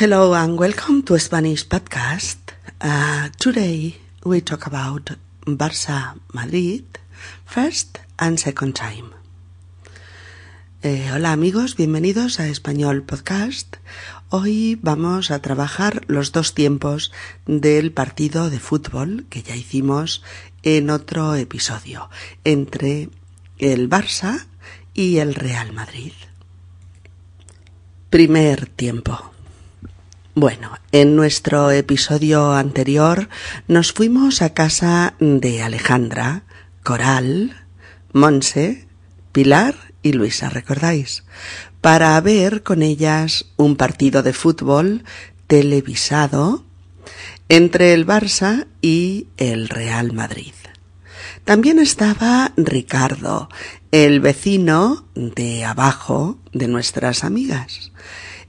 Hello 0.00 0.32
and 0.32 0.56
welcome 0.56 1.02
to 1.02 1.18
Spanish 1.18 1.66
podcast. 1.66 2.38
Uh, 2.80 3.30
today 3.36 3.96
we 4.24 4.40
talk 4.40 4.64
about 4.68 5.10
Barça 5.44 6.14
Madrid 6.32 6.84
first 7.44 7.98
and 8.16 8.38
second 8.38 8.76
time. 8.76 9.10
Eh, 10.84 11.10
hola 11.12 11.32
amigos, 11.32 11.74
bienvenidos 11.74 12.38
a 12.38 12.46
Español 12.46 13.02
Podcast. 13.02 13.78
Hoy 14.28 14.78
vamos 14.80 15.32
a 15.32 15.42
trabajar 15.42 16.02
los 16.06 16.30
dos 16.30 16.54
tiempos 16.54 17.10
del 17.46 17.90
partido 17.90 18.50
de 18.50 18.60
fútbol 18.60 19.26
que 19.28 19.42
ya 19.42 19.56
hicimos 19.56 20.22
en 20.62 20.90
otro 20.90 21.34
episodio 21.34 22.08
entre 22.44 23.10
el 23.58 23.90
Barça 23.90 24.46
y 24.94 25.18
el 25.18 25.34
Real 25.34 25.72
Madrid. 25.72 26.12
Primer 28.10 28.66
tiempo. 28.66 29.32
Bueno, 30.40 30.70
en 30.92 31.16
nuestro 31.16 31.72
episodio 31.72 32.52
anterior 32.52 33.28
nos 33.66 33.92
fuimos 33.92 34.40
a 34.40 34.54
casa 34.54 35.14
de 35.18 35.62
Alejandra, 35.62 36.44
Coral, 36.84 37.56
Monse, 38.12 38.86
Pilar 39.32 39.74
y 40.00 40.12
Luisa, 40.12 40.48
¿recordáis? 40.48 41.24
Para 41.80 42.20
ver 42.20 42.62
con 42.62 42.82
ellas 42.82 43.46
un 43.56 43.74
partido 43.74 44.22
de 44.22 44.32
fútbol 44.32 45.02
televisado 45.48 46.64
entre 47.48 47.92
el 47.92 48.06
Barça 48.06 48.68
y 48.80 49.26
el 49.38 49.68
Real 49.68 50.12
Madrid. 50.12 50.54
También 51.42 51.80
estaba 51.80 52.52
Ricardo, 52.56 53.48
el 53.90 54.20
vecino 54.20 55.04
de 55.16 55.64
abajo 55.64 56.38
de 56.52 56.68
nuestras 56.68 57.24
amigas. 57.24 57.90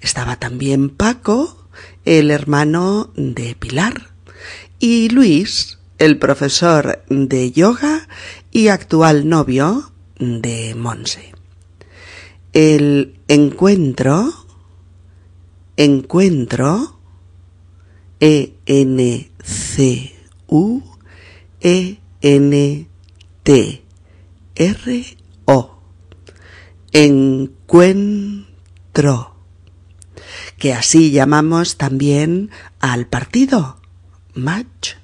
Estaba 0.01 0.35
también 0.35 0.89
Paco, 0.89 1.58
el 2.05 2.31
hermano 2.31 3.11
de 3.15 3.55
Pilar, 3.55 4.09
y 4.79 5.09
Luis, 5.09 5.79
el 5.97 6.17
profesor 6.17 7.03
de 7.09 7.51
yoga 7.51 8.07
y 8.51 8.69
actual 8.69 9.27
novio 9.27 9.91
de 10.17 10.73
Monse. 10.75 11.33
El 12.53 13.19
encuentro, 13.27 14.33
encuentro, 15.77 16.99
E-N-C-U-E-N-T-R-O, 18.19 19.39
encuentro 26.91 28.49
que 30.59 30.73
así 30.73 31.11
llamamos 31.11 31.77
también 31.77 32.51
al 32.79 33.07
partido, 33.07 33.77
match. 34.33 34.95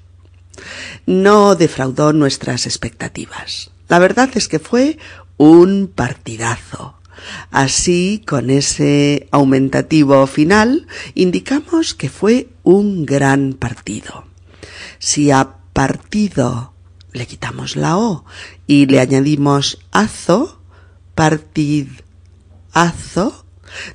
No 1.06 1.54
defraudó 1.54 2.12
nuestras 2.12 2.66
expectativas. 2.66 3.70
La 3.88 3.98
verdad 3.98 4.30
es 4.34 4.48
que 4.48 4.58
fue 4.58 4.98
un 5.36 5.90
partidazo. 5.92 6.94
Así, 7.50 8.22
con 8.26 8.50
ese 8.50 9.28
aumentativo 9.30 10.26
final, 10.26 10.86
indicamos 11.14 11.94
que 11.94 12.10
fue 12.10 12.50
un 12.62 13.06
gran 13.06 13.54
partido. 13.54 14.26
Si 14.98 15.30
a 15.30 15.54
partido 15.72 16.74
le 17.12 17.26
quitamos 17.26 17.76
la 17.76 17.96
O 17.96 18.24
y 18.66 18.86
le 18.86 19.00
añadimos 19.00 19.78
azo, 19.90 20.60
partidazo, 21.14 21.94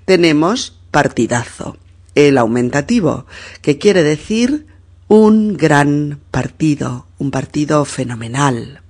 tenemos 0.06 0.81
partidazo, 0.92 1.78
el 2.16 2.38
aumentativo, 2.38 3.26
que 3.62 3.78
quiere 3.78 4.04
decir 4.04 4.68
un 5.08 5.58
gran 5.58 6.20
partido, 6.32 7.08
un 7.18 7.32
partido 7.32 7.84
fenomenal. 7.86 8.82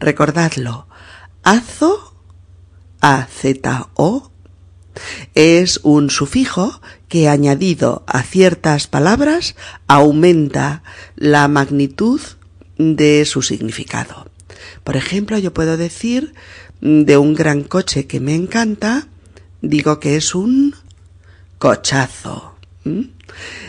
Recordadlo, 0.00 0.86
azo, 1.42 2.14
A-Z-O, 3.00 4.30
es 5.34 5.80
un 5.82 6.10
sufijo 6.10 6.80
que 7.08 7.28
añadido 7.28 8.04
a 8.06 8.22
ciertas 8.22 8.86
palabras 8.86 9.56
aumenta 9.86 10.82
la 11.16 11.48
magnitud 11.48 12.20
de 12.78 13.24
su 13.24 13.42
significado. 13.42 14.28
Por 14.84 14.96
ejemplo, 14.96 15.38
yo 15.38 15.52
puedo 15.52 15.76
decir 15.76 16.34
de 16.80 17.16
un 17.16 17.34
gran 17.34 17.62
coche 17.62 18.06
que 18.06 18.20
me 18.20 18.34
encanta, 18.34 19.08
digo 19.62 20.00
que 20.00 20.16
es 20.16 20.34
un 20.34 20.74
cochazo. 21.64 22.56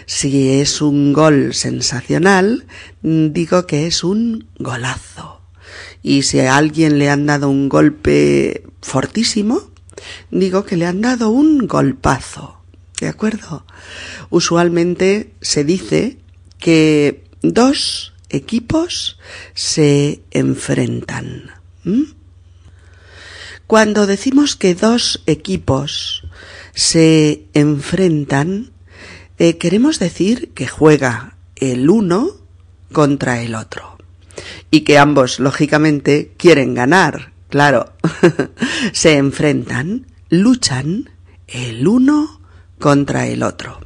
Si 0.05 0.49
es 0.59 0.81
un 0.81 1.13
gol 1.13 1.53
sensacional, 1.53 2.65
digo 3.01 3.65
que 3.67 3.87
es 3.87 4.03
un 4.03 4.49
golazo. 4.59 5.39
Y 6.03 6.23
si 6.23 6.41
a 6.41 6.57
alguien 6.57 6.99
le 6.99 7.09
han 7.09 7.25
dado 7.25 7.47
un 7.47 7.69
golpe 7.69 8.65
fortísimo, 8.81 9.71
digo 10.29 10.65
que 10.65 10.75
le 10.75 10.87
han 10.87 10.99
dado 10.99 11.29
un 11.29 11.67
golpazo. 11.67 12.59
¿De 12.99 13.07
acuerdo? 13.07 13.65
Usualmente 14.29 15.31
se 15.39 15.63
dice 15.63 16.17
que 16.59 17.23
dos 17.43 18.11
equipos 18.27 19.19
se 19.53 20.21
enfrentan. 20.31 21.49
Cuando 23.67 24.05
decimos 24.05 24.57
que 24.57 24.75
dos 24.75 25.23
equipos 25.27 26.24
se 26.75 27.45
enfrentan, 27.53 28.71
eh, 29.39 29.57
queremos 29.57 29.97
decir 29.97 30.51
que 30.53 30.67
juega 30.67 31.37
el 31.55 31.89
uno 31.89 32.31
contra 32.91 33.41
el 33.41 33.55
otro. 33.55 33.97
Y 34.69 34.81
que 34.81 34.97
ambos, 34.97 35.39
lógicamente, 35.39 36.33
quieren 36.37 36.75
ganar, 36.75 37.31
claro. 37.49 37.93
se 38.91 39.15
enfrentan, 39.15 40.05
luchan 40.29 41.09
el 41.47 41.87
uno 41.87 42.41
contra 42.77 43.25
el 43.27 43.41
otro. 43.41 43.79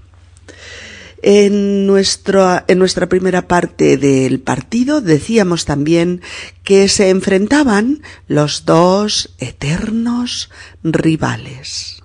En, 1.21 1.87
en 1.87 2.79
nuestra 2.79 3.09
primera 3.09 3.47
parte 3.47 3.97
del 3.97 4.39
partido 4.39 5.01
decíamos 5.01 5.65
también 5.65 6.21
que 6.63 6.87
se 6.87 7.09
enfrentaban 7.09 8.01
los 8.27 8.65
dos 8.65 9.35
eternos 9.37 10.49
rivales 10.81 11.99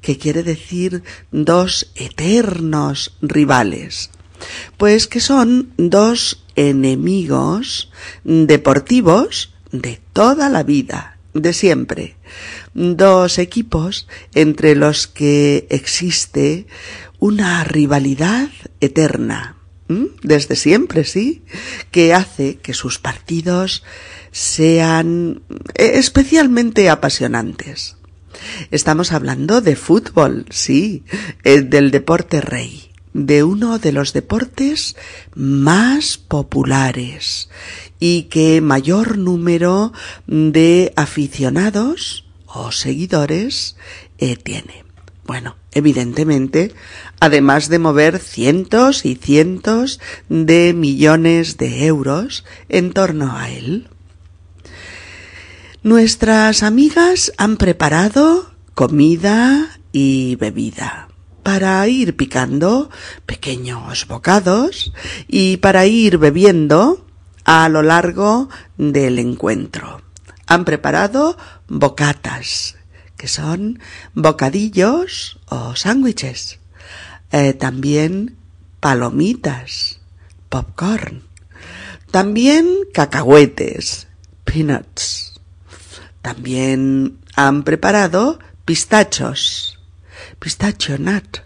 que 0.00 0.18
quiere 0.18 0.42
decir 0.42 1.02
dos 1.30 1.92
eternos 1.94 3.16
rivales. 3.20 4.10
Pues 4.76 5.06
que 5.06 5.20
son 5.20 5.72
dos 5.76 6.44
enemigos 6.56 7.90
deportivos 8.24 9.52
de 9.72 10.00
toda 10.12 10.48
la 10.48 10.62
vida, 10.62 11.18
de 11.34 11.52
siempre. 11.52 12.16
Dos 12.74 13.38
equipos 13.38 14.08
entre 14.34 14.74
los 14.74 15.06
que 15.06 15.66
existe 15.70 16.66
una 17.18 17.64
rivalidad 17.64 18.48
eterna, 18.80 19.56
desde 20.22 20.54
siempre, 20.54 21.04
sí, 21.04 21.42
que 21.90 22.14
hace 22.14 22.58
que 22.58 22.74
sus 22.74 22.98
partidos 22.98 23.82
sean 24.30 25.42
especialmente 25.74 26.88
apasionantes. 26.88 27.96
Estamos 28.70 29.12
hablando 29.12 29.60
de 29.60 29.76
fútbol, 29.76 30.46
sí, 30.50 31.04
eh, 31.44 31.62
del 31.62 31.90
deporte 31.90 32.40
rey, 32.40 32.90
de 33.12 33.42
uno 33.42 33.78
de 33.78 33.92
los 33.92 34.12
deportes 34.12 34.96
más 35.34 36.18
populares 36.18 37.50
y 37.98 38.24
que 38.24 38.60
mayor 38.60 39.18
número 39.18 39.92
de 40.26 40.92
aficionados 40.96 42.24
o 42.46 42.72
seguidores 42.72 43.76
eh, 44.18 44.36
tiene. 44.36 44.84
Bueno, 45.26 45.56
evidentemente, 45.72 46.74
además 47.20 47.68
de 47.68 47.78
mover 47.78 48.18
cientos 48.18 49.04
y 49.04 49.14
cientos 49.14 50.00
de 50.28 50.72
millones 50.74 51.56
de 51.56 51.86
euros 51.86 52.44
en 52.68 52.92
torno 52.92 53.36
a 53.36 53.50
él. 53.50 53.89
Nuestras 55.82 56.62
amigas 56.62 57.32
han 57.38 57.56
preparado 57.56 58.50
comida 58.74 59.80
y 59.92 60.36
bebida 60.36 61.08
para 61.42 61.88
ir 61.88 62.16
picando 62.16 62.90
pequeños 63.24 64.06
bocados 64.06 64.92
y 65.26 65.56
para 65.56 65.86
ir 65.86 66.18
bebiendo 66.18 67.06
a 67.44 67.66
lo 67.70 67.80
largo 67.82 68.50
del 68.76 69.18
encuentro. 69.18 70.02
Han 70.46 70.66
preparado 70.66 71.38
bocatas, 71.66 72.76
que 73.16 73.26
son 73.26 73.80
bocadillos 74.12 75.40
o 75.48 75.76
sándwiches. 75.76 76.58
Eh, 77.32 77.54
también 77.54 78.36
palomitas, 78.80 80.00
popcorn. 80.50 81.22
También 82.10 82.68
cacahuetes, 82.92 84.08
peanuts 84.44 85.29
también 86.22 87.18
han 87.34 87.62
preparado 87.62 88.38
pistachos, 88.64 89.78
pistachio 90.38 90.98
nut. 90.98 91.38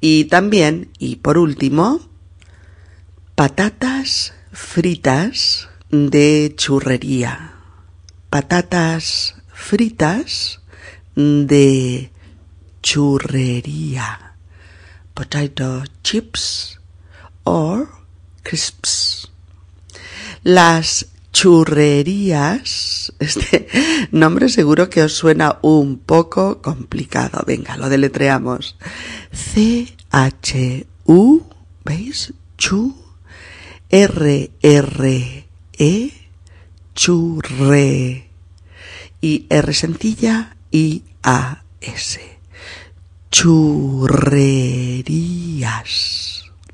Y 0.00 0.24
también, 0.26 0.90
y 0.98 1.16
por 1.16 1.38
último, 1.38 2.00
patatas 3.34 4.34
fritas 4.52 5.68
de 5.90 6.54
churrería. 6.56 7.52
Patatas 8.30 9.34
fritas 9.52 10.60
de 11.14 12.10
churrería. 12.82 14.34
Potato 15.14 15.84
chips 16.02 16.78
or 17.44 17.88
crisps. 18.42 19.30
Las 20.42 21.06
churrerías, 21.36 23.12
este 23.18 23.68
nombre 24.10 24.48
seguro 24.48 24.88
que 24.88 25.02
os 25.02 25.12
suena 25.12 25.58
un 25.60 25.98
poco 25.98 26.62
complicado. 26.62 27.44
Venga, 27.46 27.76
lo 27.76 27.90
deletreamos. 27.90 28.78
C-H-U, 29.32 30.72
¿veis? 31.84 32.32
Chu, 32.56 32.96
R-R-E, 33.90 35.44
churre. 36.94 38.30
Y 39.20 39.46
R 39.50 39.74
sencilla, 39.74 40.56
I-A-S. 40.70 42.20
Churrerías. 43.30 44.46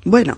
Bueno, 0.05 0.37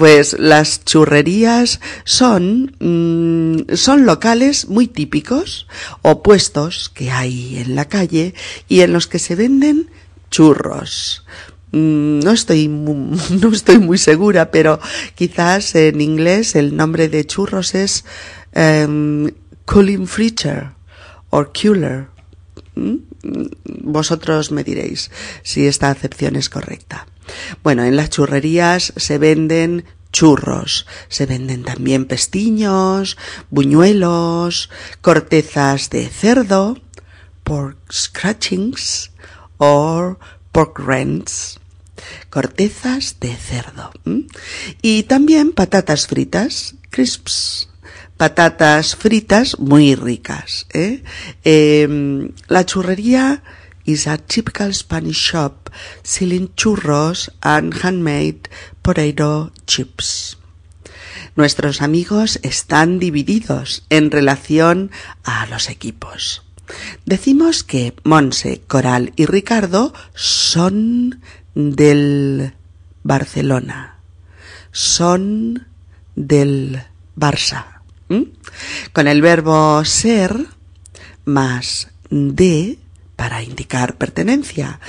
pues 0.00 0.34
las 0.38 0.82
churrerías 0.86 1.78
son, 2.04 2.74
mm, 2.80 3.74
son 3.74 4.06
locales 4.06 4.66
muy 4.70 4.86
típicos 4.86 5.66
o 6.00 6.22
puestos 6.22 6.88
que 6.88 7.10
hay 7.10 7.58
en 7.58 7.74
la 7.74 7.84
calle 7.84 8.32
y 8.66 8.80
en 8.80 8.94
los 8.94 9.06
que 9.06 9.18
se 9.18 9.34
venden 9.34 9.90
churros. 10.30 11.26
Mm, 11.72 12.20
no 12.20 12.30
estoy, 12.30 12.66
no 12.68 13.52
estoy 13.52 13.78
muy 13.78 13.98
segura, 13.98 14.50
pero 14.50 14.80
quizás 15.16 15.74
en 15.74 16.00
inglés 16.00 16.56
el 16.56 16.74
nombre 16.74 17.10
de 17.10 17.26
churros 17.26 17.74
es 17.74 18.06
um, 18.56 19.28
cooling 19.66 20.06
fritter 20.06 20.70
o 21.28 21.44
cooler. 21.52 22.06
¿Mm? 22.74 22.96
Vosotros 23.82 24.50
me 24.50 24.64
diréis 24.64 25.10
si 25.42 25.66
esta 25.66 25.90
acepción 25.90 26.36
es 26.36 26.48
correcta. 26.48 27.06
Bueno, 27.62 27.84
en 27.84 27.96
las 27.96 28.10
churrerías 28.10 28.92
se 28.96 29.18
venden 29.18 29.84
churros, 30.12 30.86
se 31.08 31.26
venden 31.26 31.62
también 31.62 32.06
pestiños, 32.06 33.16
buñuelos, 33.50 34.70
cortezas 35.00 35.90
de 35.90 36.08
cerdo, 36.08 36.78
pork 37.44 37.78
scratchings 37.92 39.10
o 39.58 40.18
pork 40.52 40.78
rinds, 40.78 41.60
cortezas 42.28 43.20
de 43.20 43.36
cerdo. 43.36 43.92
Y 44.82 45.04
también 45.04 45.52
patatas 45.52 46.06
fritas, 46.06 46.74
crisps, 46.90 47.68
patatas 48.16 48.96
fritas 48.96 49.58
muy 49.58 49.94
ricas. 49.94 50.66
¿eh? 50.72 51.02
Em, 51.44 52.32
la 52.48 52.66
churrería 52.66 53.42
is 53.84 54.06
a 54.06 54.18
typical 54.18 54.74
Spanish 54.74 55.32
shop 55.32 55.59
selling 56.02 56.48
churros 56.54 57.30
and 57.42 57.74
handmade 57.82 58.48
potato 58.82 59.52
chips. 59.66 60.38
Nuestros 61.36 61.80
amigos 61.80 62.40
están 62.42 62.98
divididos 62.98 63.84
en 63.88 64.10
relación 64.10 64.90
a 65.24 65.46
los 65.46 65.68
equipos. 65.70 66.42
Decimos 67.04 67.64
que 67.64 67.94
Monse, 68.04 68.62
Coral 68.66 69.12
y 69.16 69.26
Ricardo 69.26 69.92
son 70.14 71.20
del 71.54 72.54
Barcelona. 73.02 73.98
Son 74.72 75.66
del 76.14 76.82
Barça. 77.16 77.82
Con 78.92 79.06
el 79.06 79.22
verbo 79.22 79.84
ser 79.84 80.46
más 81.24 81.88
de 82.10 82.78
para 83.20 83.42
indicar 83.42 83.98
pertenencia. 83.98 84.80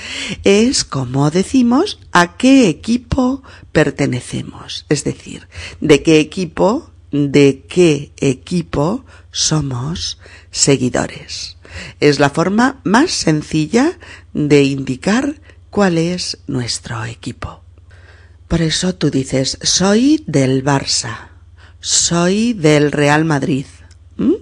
Es 0.42 0.84
como 0.84 1.30
decimos 1.30 1.98
a 2.12 2.38
qué 2.38 2.66
equipo 2.70 3.42
pertenecemos. 3.72 4.86
Es 4.88 5.04
decir, 5.04 5.48
de 5.82 6.02
qué 6.02 6.18
equipo, 6.18 6.90
de 7.10 7.66
qué 7.68 8.10
equipo 8.16 9.04
somos 9.32 10.18
seguidores. 10.50 11.58
Es 12.00 12.20
la 12.20 12.30
forma 12.30 12.80
más 12.84 13.10
sencilla 13.10 13.98
de 14.32 14.62
indicar 14.62 15.34
cuál 15.68 15.98
es 15.98 16.38
nuestro 16.46 17.04
equipo. 17.04 17.60
Por 18.48 18.62
eso 18.62 18.94
tú 18.94 19.10
dices, 19.10 19.58
soy 19.60 20.24
del 20.26 20.64
Barça, 20.64 21.28
soy 21.80 22.54
del 22.54 22.92
Real 22.92 23.26
Madrid. 23.26 23.66
¿Mm? 24.16 24.36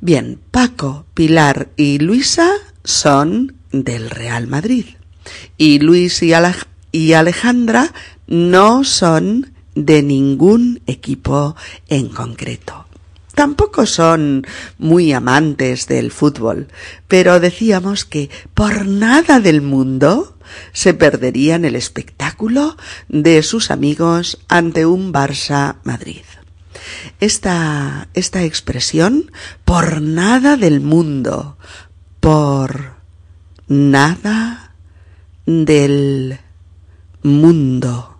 Bien, 0.00 0.40
Paco, 0.50 1.04
Pilar 1.12 1.68
y 1.76 1.98
Luisa 1.98 2.54
son 2.86 3.56
del 3.72 4.08
Real 4.10 4.46
Madrid. 4.46 4.86
Y 5.58 5.80
Luis 5.80 6.22
y, 6.22 7.12
Alejandra 7.12 7.92
no 8.26 8.84
son 8.84 9.52
de 9.74 10.02
ningún 10.02 10.80
equipo 10.86 11.56
en 11.88 12.08
concreto. 12.08 12.86
Tampoco 13.34 13.84
son 13.84 14.46
muy 14.78 15.12
amantes 15.12 15.88
del 15.88 16.10
fútbol, 16.10 16.68
pero 17.06 17.38
decíamos 17.38 18.06
que 18.06 18.30
por 18.54 18.86
nada 18.86 19.40
del 19.40 19.60
mundo 19.60 20.38
se 20.72 20.94
perderían 20.94 21.66
el 21.66 21.76
espectáculo 21.76 22.78
de 23.08 23.42
sus 23.42 23.70
amigos 23.70 24.38
ante 24.48 24.86
un 24.86 25.12
Barça 25.12 25.76
Madrid. 25.84 26.22
Esta, 27.20 28.08
esta 28.14 28.44
expresión, 28.44 29.30
por 29.64 30.00
nada 30.00 30.56
del 30.56 30.80
mundo, 30.80 31.58
por 32.26 32.96
nada 33.68 34.72
del 35.46 36.40
mundo. 37.22 38.18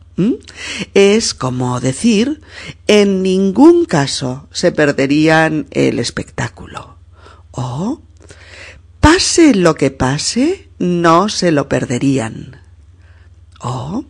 Es 0.94 1.34
como 1.34 1.80
decir, 1.80 2.40
en 2.86 3.24
ningún 3.24 3.84
caso 3.84 4.46
se 4.52 4.70
perderían 4.70 5.66
el 5.72 5.98
espectáculo. 5.98 6.98
O, 7.50 8.00
pase 9.00 9.56
lo 9.56 9.74
que 9.74 9.90
pase, 9.90 10.68
no 10.78 11.28
se 11.28 11.50
lo 11.50 11.68
perderían. 11.68 12.60
O, 13.58 14.04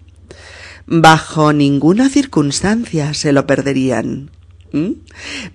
bajo 0.84 1.54
ninguna 1.54 2.10
circunstancia 2.10 3.14
se 3.14 3.32
lo 3.32 3.46
perderían. 3.46 4.30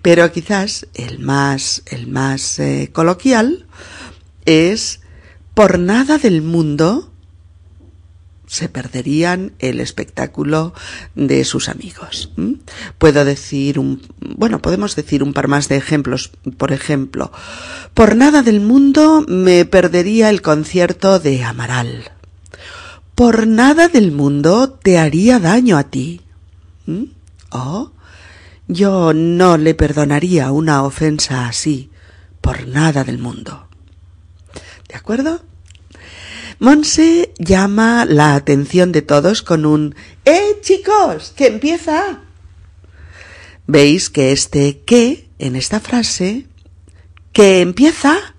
Pero 0.01 0.31
quizás 0.31 0.88
el 0.95 1.19
más, 1.19 1.83
el 1.86 2.07
más 2.07 2.57
eh, 2.57 2.89
coloquial 2.91 3.67
es 4.45 5.01
por 5.53 5.79
nada 5.79 6.17
del 6.17 6.41
mundo 6.41 7.12
se 8.51 8.67
perderían 8.67 9.53
el 9.60 9.79
espectáculo 9.79 10.74
de 11.15 11.45
sus 11.45 11.69
amigos. 11.69 12.33
Puedo 12.98 13.24
decir 13.24 13.79
un, 13.79 14.01
bueno, 14.19 14.62
podemos 14.62 14.98
decir 14.98 15.24
un 15.24 15.31
par 15.31 15.48
más 15.48 15.69
de 15.69 15.77
ejemplos. 15.77 16.31
Por 16.57 16.74
ejemplo, 16.74 17.31
por 17.93 18.17
nada 18.17 18.41
del 18.41 18.60
mundo 18.60 19.24
me 19.25 19.63
perdería 19.63 20.29
el 20.29 20.41
concierto 20.41 21.17
de 21.19 21.45
Amaral. 21.45 22.12
Por 23.15 23.48
nada 23.48 23.88
del 23.88 24.12
mundo 24.12 24.69
te 24.69 25.00
haría 25.00 25.39
daño 25.39 25.77
a 25.77 25.86
ti. 25.86 26.19
O 27.51 27.93
yo 28.67 29.13
no 29.13 29.57
le 29.57 29.75
perdonaría 29.75 30.51
una 30.51 30.83
ofensa 30.83 31.48
así, 31.48 31.89
por 32.41 32.67
nada 32.67 33.05
del 33.05 33.17
mundo. 33.17 33.71
¿De 35.12 35.20
acuerdo? 35.20 35.44
Monse 36.60 37.34
llama 37.38 38.06
la 38.06 38.34
atención 38.34 38.94
de 38.94 39.01
todos 39.01 39.41
con 39.41 39.65
un 39.65 39.94
¡Eh, 40.24 40.58
chicos! 40.62 41.34
¡Que 41.36 41.48
empieza! 41.48 42.22
Veis 43.68 44.10
que 44.10 44.32
este 44.32 44.80
que 44.86 45.27
en 45.38 45.58
esta 45.58 45.82
frase, 45.82 46.46
que 47.34 47.60
empieza, 47.60 48.36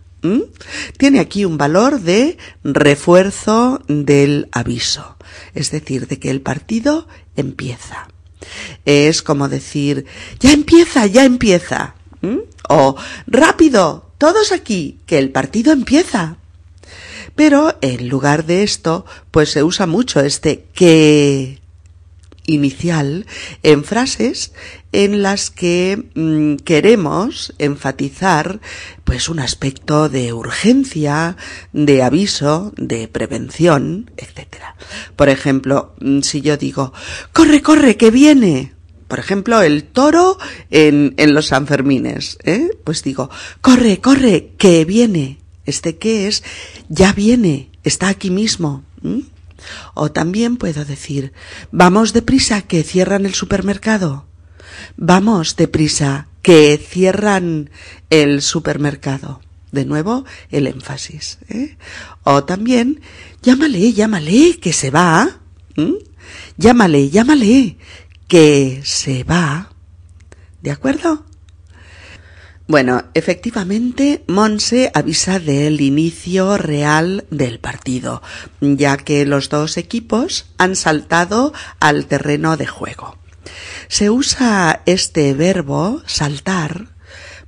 tiene 0.96 1.20
aquí 1.20 1.44
un 1.44 1.58
valor 1.58 2.00
de 2.00 2.38
refuerzo 2.64 3.82
del 3.86 4.48
aviso, 4.50 5.18
es 5.52 5.70
decir, 5.72 6.06
de 6.08 6.18
que 6.18 6.30
el 6.30 6.40
partido 6.40 7.06
empieza. 7.36 8.08
Es 8.86 9.20
como 9.20 9.50
decir, 9.50 10.06
ya 10.40 10.52
empieza, 10.54 11.04
ya 11.04 11.26
empieza. 11.26 11.96
O 12.66 12.96
rápido, 13.26 14.10
todos 14.16 14.52
aquí, 14.52 15.00
que 15.04 15.18
el 15.18 15.30
partido 15.32 15.70
empieza. 15.70 16.38
Pero 17.34 17.76
en 17.80 18.08
lugar 18.08 18.44
de 18.44 18.62
esto, 18.62 19.04
pues 19.30 19.50
se 19.50 19.62
usa 19.62 19.86
mucho 19.86 20.20
este 20.20 20.64
que. 20.74 21.60
inicial 22.44 23.26
en 23.62 23.84
frases 23.84 24.52
en 24.90 25.22
las 25.22 25.50
que 25.50 26.10
mm, 26.14 26.56
queremos 26.64 27.54
enfatizar 27.58 28.60
pues 29.04 29.28
un 29.28 29.38
aspecto 29.40 30.08
de 30.08 30.32
urgencia, 30.32 31.36
de 31.72 32.02
aviso, 32.02 32.72
de 32.76 33.08
prevención, 33.08 34.10
etc. 34.16 34.56
Por 35.16 35.28
ejemplo, 35.28 35.94
mm, 36.00 36.20
si 36.20 36.40
yo 36.42 36.56
digo, 36.56 36.92
corre, 37.32 37.62
corre, 37.62 37.96
que 37.96 38.10
viene. 38.10 38.74
Por 39.08 39.18
ejemplo, 39.18 39.60
el 39.60 39.84
toro 39.84 40.38
en, 40.70 41.14
en 41.18 41.34
los 41.34 41.48
Sanfermines, 41.48 42.38
¿eh? 42.44 42.70
Pues 42.82 43.02
digo, 43.02 43.28
corre, 43.60 44.00
corre, 44.00 44.52
que 44.56 44.84
viene. 44.84 45.41
Este 45.66 45.96
qué 45.98 46.28
es, 46.28 46.42
ya 46.88 47.12
viene, 47.12 47.70
está 47.84 48.08
aquí 48.08 48.30
mismo. 48.30 48.84
O 49.94 50.10
también 50.10 50.56
puedo 50.56 50.84
decir, 50.84 51.32
vamos 51.70 52.12
deprisa, 52.12 52.62
que 52.62 52.82
cierran 52.82 53.26
el 53.26 53.34
supermercado. 53.34 54.26
Vamos 54.96 55.56
deprisa, 55.56 56.28
que 56.42 56.78
cierran 56.78 57.70
el 58.10 58.42
supermercado. 58.42 59.40
De 59.70 59.84
nuevo, 59.86 60.24
el 60.50 60.66
énfasis. 60.66 61.38
¿eh? 61.48 61.76
O 62.24 62.44
también, 62.44 63.00
llámale, 63.42 63.92
llámale, 63.92 64.58
que 64.58 64.72
se 64.72 64.90
va. 64.90 65.40
Llámale, 66.56 67.08
llámale, 67.08 67.78
que 68.28 68.82
se 68.84 69.24
va. 69.24 69.70
¿De 70.60 70.70
acuerdo? 70.70 71.24
Bueno, 72.68 73.04
efectivamente, 73.14 74.24
Monse 74.28 74.90
avisa 74.94 75.40
del 75.40 75.80
inicio 75.80 76.56
real 76.58 77.26
del 77.30 77.58
partido, 77.58 78.22
ya 78.60 78.96
que 78.96 79.26
los 79.26 79.48
dos 79.48 79.76
equipos 79.76 80.46
han 80.58 80.76
saltado 80.76 81.52
al 81.80 82.06
terreno 82.06 82.56
de 82.56 82.66
juego. 82.66 83.18
Se 83.88 84.10
usa 84.10 84.82
este 84.86 85.34
verbo, 85.34 86.02
saltar, 86.06 86.86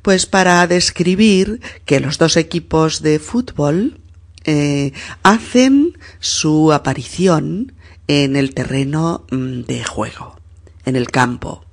pues 0.03 0.27
para 0.27 0.67
describir 0.67 1.61
que 1.85 2.01
los 2.01 2.19
dos 2.19 2.37
equipos 2.37 3.01
de 3.01 3.21
fútbol 3.21 4.01
eh, 4.45 4.93
hacen 5.23 5.97
su 6.19 6.73
aparición 6.73 7.73
en 8.09 8.37
el 8.37 8.53
terreno 8.53 9.25
mm, 9.31 9.61
de 9.63 9.85
juego, 9.85 10.37
en 10.85 10.97
el 10.97 11.11
campo 11.11 11.65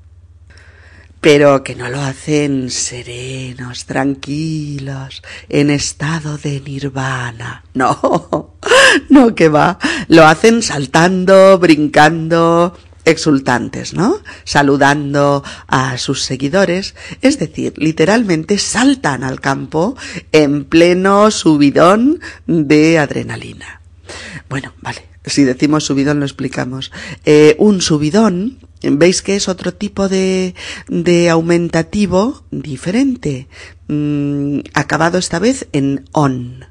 pero 1.22 1.64
que 1.64 1.76
no 1.76 1.88
lo 1.90 2.02
hacen 2.02 2.72
serenos, 2.72 3.86
tranquilos, 3.86 5.22
en 5.50 5.70
estado 5.70 6.40
de 6.40 6.60
nirvana. 6.60 7.64
No, 7.76 8.56
no 9.10 9.36
que 9.36 9.48
va, 9.48 9.78
lo 10.08 10.26
hacen 10.26 10.64
saltando, 10.64 11.60
brincando, 11.60 12.76
exultantes, 13.06 13.94
¿no? 13.94 14.18
Saludando 14.44 15.44
a 15.68 16.00
sus 16.00 16.24
seguidores, 16.24 16.96
es 17.22 17.38
decir, 17.38 17.74
literalmente 17.78 18.58
saltan 18.58 19.24
al 19.24 19.40
campo 19.40 19.96
en 20.32 20.66
pleno 20.66 21.30
subidón 21.30 22.20
de 22.48 22.98
adrenalina. 22.98 23.82
Bueno, 24.50 24.74
vale, 24.82 25.08
si 25.26 25.44
decimos 25.44 25.86
subidón 25.86 26.20
lo 26.20 26.26
explicamos. 26.26 26.92
Eh, 27.26 27.56
un 27.60 27.82
subidón 27.82 28.58
Veis 28.84 29.22
que 29.22 29.36
es 29.36 29.48
otro 29.48 29.74
tipo 29.74 30.10
de, 30.10 30.56
de 30.88 31.30
aumentativo 31.30 32.44
diferente, 32.52 33.48
mm, 33.88 34.60
acabado 34.74 35.18
esta 35.18 35.40
vez 35.40 35.68
en 35.72 36.06
on. 36.12 36.66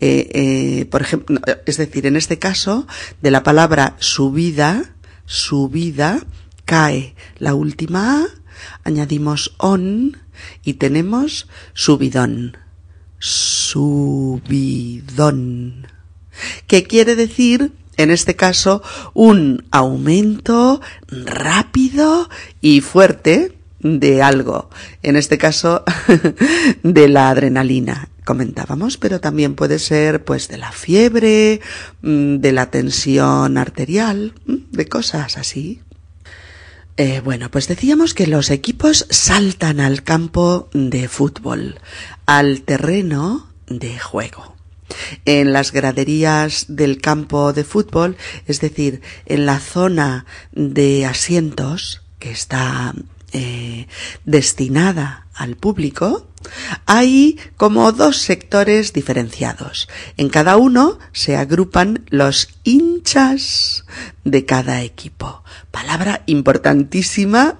Eh, 0.00 0.28
eh, 0.32 0.86
por 0.86 1.02
ejemplo, 1.02 1.40
es 1.64 1.76
decir, 1.76 2.06
en 2.06 2.16
este 2.16 2.38
caso, 2.38 2.86
de 3.22 3.30
la 3.30 3.42
palabra 3.42 3.96
subida, 3.98 4.94
subida, 5.24 6.24
cae 6.64 7.14
la 7.38 7.54
última 7.54 8.20
A, 8.20 8.26
añadimos 8.84 9.54
on 9.58 10.18
y 10.62 10.74
tenemos 10.74 11.48
subidón. 11.72 12.58
Subidón. 13.18 14.26
¿Qué 16.66 16.84
quiere 16.84 17.16
decir 17.16 17.72
en 17.96 18.10
este 18.10 18.36
caso, 18.36 18.82
un 19.14 19.66
aumento 19.70 20.80
rápido 21.08 22.28
y 22.60 22.80
fuerte 22.80 23.56
de 23.80 24.22
algo. 24.22 24.70
En 25.02 25.16
este 25.16 25.38
caso, 25.38 25.84
de 26.82 27.08
la 27.08 27.30
adrenalina 27.30 28.08
comentábamos, 28.24 28.96
pero 28.96 29.20
también 29.20 29.54
puede 29.54 29.78
ser 29.78 30.24
pues 30.24 30.48
de 30.48 30.58
la 30.58 30.72
fiebre, 30.72 31.60
mm, 32.02 32.36
de 32.38 32.52
la 32.52 32.70
tensión 32.70 33.56
arterial, 33.56 34.34
mm, 34.46 34.54
de 34.72 34.88
cosas 34.88 35.38
así. 35.38 35.82
Eh, 36.96 37.20
bueno, 37.22 37.50
pues 37.50 37.68
decíamos 37.68 38.14
que 38.14 38.26
los 38.26 38.50
equipos 38.50 39.06
saltan 39.10 39.80
al 39.80 40.02
campo 40.02 40.68
de 40.72 41.08
fútbol, 41.08 41.78
al 42.24 42.62
terreno 42.62 43.48
de 43.68 43.98
juego 43.98 44.55
en 45.24 45.52
las 45.52 45.72
graderías 45.72 46.66
del 46.68 47.00
campo 47.00 47.52
de 47.52 47.64
fútbol, 47.64 48.16
es 48.46 48.60
decir, 48.60 49.00
en 49.26 49.46
la 49.46 49.60
zona 49.60 50.26
de 50.52 51.06
asientos 51.06 52.02
que 52.18 52.30
está 52.30 52.94
eh, 53.32 53.86
destinada 54.24 55.26
al 55.34 55.56
público, 55.56 56.28
hay 56.86 57.38
como 57.56 57.92
dos 57.92 58.18
sectores 58.18 58.92
diferenciados. 58.92 59.88
En 60.16 60.28
cada 60.28 60.56
uno 60.56 60.98
se 61.12 61.36
agrupan 61.36 62.06
los 62.08 62.48
hinchas 62.64 63.84
de 64.24 64.44
cada 64.44 64.82
equipo. 64.82 65.42
Palabra 65.70 66.22
importantísima 66.26 67.58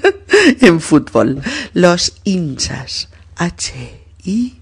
en 0.60 0.80
fútbol. 0.80 1.42
Los 1.72 2.20
hinchas. 2.24 3.08
H-I-N-C 3.36 4.58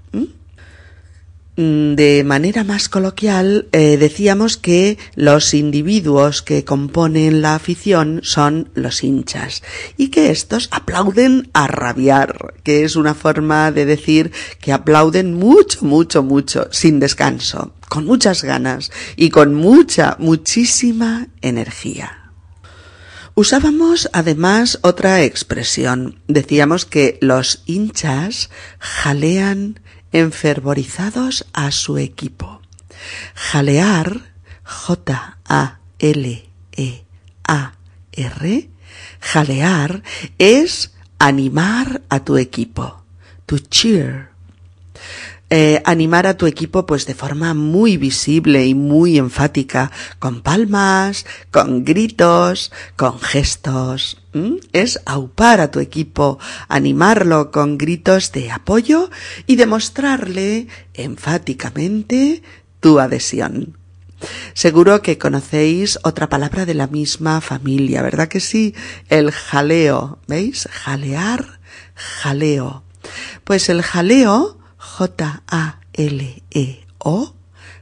Mm, 1.55 1.97
de 1.97 2.25
manera 2.25 2.65
más 2.65 2.89
coloquial, 2.89 3.69
eh, 3.73 3.99
decíamos 3.99 4.57
que 4.57 4.97
los 5.17 5.53
individuos 5.53 6.41
que 6.41 6.65
componen 6.65 7.43
la 7.43 7.55
afición 7.55 8.21
son 8.23 8.71
los 8.73 9.05
hinchas 9.05 9.63
y 9.99 10.09
que 10.09 10.31
estos 10.31 10.69
aplauden 10.71 11.51
a 11.53 11.67
rabiar, 11.67 12.55
que 12.63 12.85
es 12.85 12.97
una 12.97 13.13
forma 13.13 13.71
de 13.71 13.85
decir 13.85 14.33
que 14.63 14.73
aplauden 14.73 15.35
mucho, 15.35 15.85
mucho, 15.85 16.23
mucho, 16.23 16.69
sin 16.71 17.01
descanso, 17.01 17.75
con 17.91 18.07
muchas 18.07 18.45
ganas 18.45 18.91
y 19.17 19.29
con 19.29 19.53
mucha, 19.53 20.17
muchísima 20.19 21.29
energía. 21.43 22.31
Usábamos 23.35 24.09
además 24.15 24.79
otra 24.83 25.23
expresión. 25.23 26.21
Decíamos 26.29 26.87
que 26.87 27.19
los 27.21 27.63
hinchas 27.67 28.49
jalean 28.79 29.81
enfervorizados 30.12 31.47
a 31.52 31.71
su 31.71 31.99
equipo. 31.99 32.61
Jalear, 33.35 34.33
J-A-L-E-A-R, 34.64 35.78
jalear 39.21 40.02
es 40.38 40.92
animar 41.19 42.02
a 42.09 42.25
tu 42.25 42.37
equipo, 42.37 43.04
to 43.47 43.59
cheer. 43.59 44.31
Eh, 45.50 45.83
animar 45.85 46.26
a 46.26 46.38
tu 46.38 46.47
equipo 46.47 46.87
pues 46.87 47.04
de 47.04 47.14
forma 47.14 47.52
muy 47.52 47.99
visible 47.99 48.64
y 48.66 48.75
muy 48.75 49.19
enfática, 49.19 49.92
con 50.19 50.40
palmas, 50.40 51.26
con 51.50 51.85
gritos, 51.85 52.73
con 52.97 53.21
gestos. 53.21 54.22
Es 54.73 55.01
aupar 55.05 55.61
a 55.61 55.71
tu 55.71 55.81
equipo, 55.81 56.39
animarlo 56.69 57.51
con 57.51 57.77
gritos 57.77 58.33
de 58.33 58.51
apoyo 58.51 59.11
y 59.47 59.57
demostrarle 59.57 60.69
enfáticamente 60.95 62.43
tu 62.81 62.99
adhesión. 62.99 63.77
Seguro 64.55 65.03
que 65.03 65.19
conocéis 65.19 65.99
otra 66.05 66.29
palabra 66.29 66.65
de 66.65 66.75
la 66.75 66.87
misma 66.87 67.41
familia, 67.41 68.03
¿verdad 68.03 68.29
que 68.29 68.41
sí? 68.41 68.75
El 69.09 69.33
jaleo, 69.33 70.19
¿veis? 70.29 70.69
Jalear, 70.71 71.61
jaleo. 71.95 72.85
Pues 73.45 73.69
el 73.69 73.83
jaleo 73.83 74.59
J-A-L-E-O, 74.83 75.75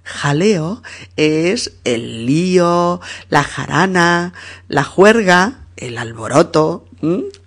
jaleo, 0.04 0.82
es 1.16 1.72
el 1.84 2.26
lío, 2.26 3.00
la 3.28 3.42
jarana, 3.42 4.32
la 4.68 4.84
juerga, 4.84 5.66
el 5.80 5.98
alboroto, 5.98 6.86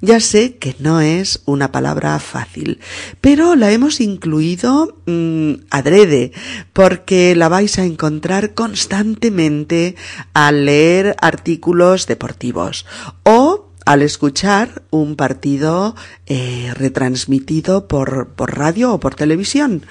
Ya 0.00 0.20
sé 0.20 0.56
que 0.56 0.74
no 0.78 1.00
es 1.00 1.42
una 1.44 1.72
palabra 1.72 2.18
fácil, 2.18 2.80
pero 3.20 3.56
la 3.56 3.70
hemos 3.70 4.00
incluido 4.00 4.96
mm, 5.06 5.52
adrede, 5.70 6.32
porque 6.72 7.34
la 7.36 7.48
vais 7.48 7.78
a 7.78 7.84
encontrar 7.84 8.54
constantemente 8.54 9.96
al 10.34 10.64
leer 10.66 11.16
artículos 11.20 12.06
deportivos 12.06 12.86
o 13.24 13.68
al 13.84 14.02
escuchar 14.02 14.82
un 14.90 15.16
partido 15.16 15.96
eh, 16.26 16.72
retransmitido 16.74 17.88
por, 17.88 18.28
radio 18.36 18.92
o 18.92 19.00
por 19.00 19.14
televisión. 19.14 19.82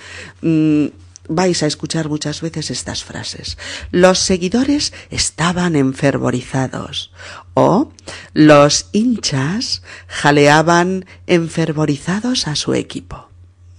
Mm, 0.42 0.86
vais 1.28 1.64
a 1.64 1.68
escuchar 1.68 2.10
muchas 2.10 2.42
veces 2.42 2.72
estas 2.72 3.04
frases. 3.04 3.60
Los 3.92 4.18
seguidores 4.20 4.94
estaban 5.10 5.76
enfervorizados 5.76 7.12
o 7.54 7.92
los 8.34 8.88
hinchas 8.92 9.82
jaleaban 10.08 11.06
enfervorizados 11.28 12.48
a 12.48 12.56
su 12.56 12.74
equipo. 12.74 13.30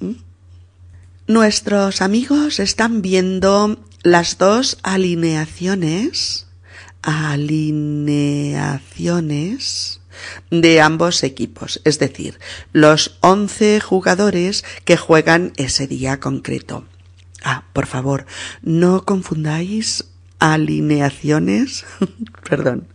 ¿Mm? 0.01 0.13
Nuestros 1.27 2.03
amigos 2.03 2.61
están 2.61 3.03
viendo 3.03 3.79
las 4.03 4.39
dos 4.39 4.79
alineaciones, 4.83 6.47
alineaciones 7.03 9.99
de 10.51 10.81
ambos 10.81 11.23
equipos, 11.23 11.81
es 11.85 11.99
decir, 11.99 12.39
los 12.73 13.19
once 13.21 13.81
jugadores 13.81 14.65
que 14.85 14.97
juegan 14.97 15.53
ese 15.57 15.87
día 15.87 16.21
concreto. 16.21 16.85
Ah, 17.45 17.65
por 17.73 17.87
favor, 17.87 18.27
no 18.63 19.05
confundáis 19.05 20.05
alineaciones, 20.39 21.85
perdón, 22.49 22.89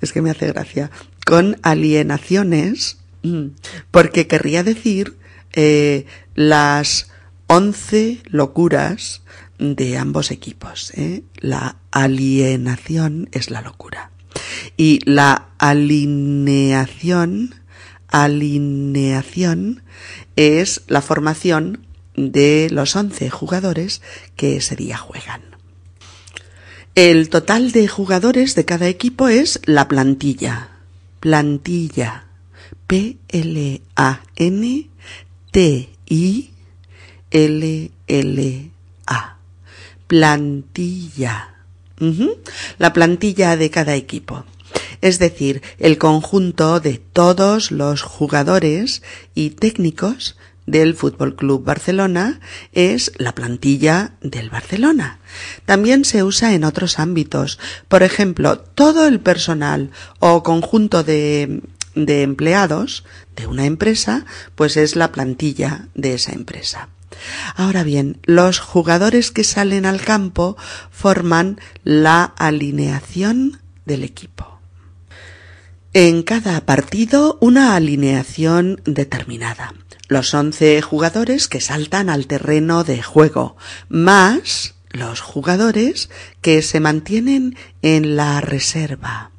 es 0.00 0.12
que 0.12 0.22
me 0.22 0.30
hace 0.30 0.46
gracia, 0.48 0.90
con 1.24 1.58
alienaciones, 1.62 2.98
mm, 3.22 3.46
porque 3.90 4.26
querría 4.26 4.62
decir 4.62 5.16
eh, 5.52 6.06
las 6.34 7.10
once 7.46 8.22
locuras 8.26 9.22
de 9.58 9.98
ambos 9.98 10.30
equipos. 10.30 10.92
¿eh? 10.96 11.22
La 11.38 11.76
alienación 11.90 13.28
es 13.32 13.50
la 13.50 13.60
locura. 13.62 14.10
Y 14.76 15.00
la 15.04 15.48
alineación, 15.58 17.54
alineación 18.08 19.82
es 20.36 20.82
la 20.88 21.02
formación 21.02 21.86
de 22.16 22.68
los 22.70 22.96
once 22.96 23.30
jugadores 23.30 24.02
que 24.36 24.56
ese 24.56 24.76
día 24.76 24.96
juegan. 24.96 25.42
El 26.94 27.30
total 27.30 27.72
de 27.72 27.88
jugadores 27.88 28.54
de 28.54 28.64
cada 28.64 28.88
equipo 28.88 29.28
es 29.28 29.60
la 29.64 29.88
plantilla. 29.88 30.68
Plantilla. 31.20 32.26
P-L-A-N-T-I-L-L-A. 32.86 33.78
Plantilla 40.06 41.52
la 42.78 42.92
plantilla 42.92 43.56
de 43.56 43.70
cada 43.70 43.94
equipo. 43.94 44.44
Es 45.00 45.18
decir, 45.18 45.62
el 45.78 45.98
conjunto 45.98 46.80
de 46.80 46.98
todos 46.98 47.70
los 47.70 48.02
jugadores 48.02 49.02
y 49.34 49.50
técnicos 49.50 50.36
del 50.66 50.94
Fútbol 50.94 51.34
Club 51.34 51.64
Barcelona 51.64 52.40
es 52.72 53.12
la 53.16 53.34
plantilla 53.34 54.12
del 54.20 54.50
Barcelona. 54.50 55.18
También 55.64 56.04
se 56.04 56.22
usa 56.22 56.54
en 56.54 56.64
otros 56.64 56.98
ámbitos. 56.98 57.58
Por 57.88 58.02
ejemplo, 58.02 58.58
todo 58.58 59.06
el 59.06 59.20
personal 59.20 59.90
o 60.18 60.42
conjunto 60.42 61.02
de, 61.02 61.62
de 61.94 62.22
empleados 62.22 63.04
de 63.36 63.46
una 63.46 63.66
empresa, 63.66 64.24
pues 64.54 64.76
es 64.76 64.96
la 64.96 65.12
plantilla 65.12 65.88
de 65.94 66.14
esa 66.14 66.32
empresa. 66.32 66.88
Ahora 67.56 67.82
bien, 67.82 68.18
los 68.24 68.58
jugadores 68.58 69.30
que 69.30 69.44
salen 69.44 69.86
al 69.86 70.00
campo 70.00 70.56
forman 70.90 71.60
la 71.84 72.24
alineación 72.24 73.60
del 73.84 74.04
equipo. 74.04 74.60
En 75.92 76.22
cada 76.22 76.64
partido 76.64 77.36
una 77.40 77.76
alineación 77.76 78.80
determinada. 78.84 79.74
Los 80.12 80.34
once 80.34 80.82
jugadores 80.82 81.48
que 81.48 81.62
saltan 81.62 82.10
al 82.10 82.26
terreno 82.26 82.84
de 82.84 83.02
juego, 83.02 83.56
más 83.88 84.74
los 84.90 85.22
jugadores 85.22 86.10
que 86.42 86.60
se 86.60 86.80
mantienen 86.80 87.56
en 87.80 88.14
la 88.14 88.42
reserva 88.42 89.30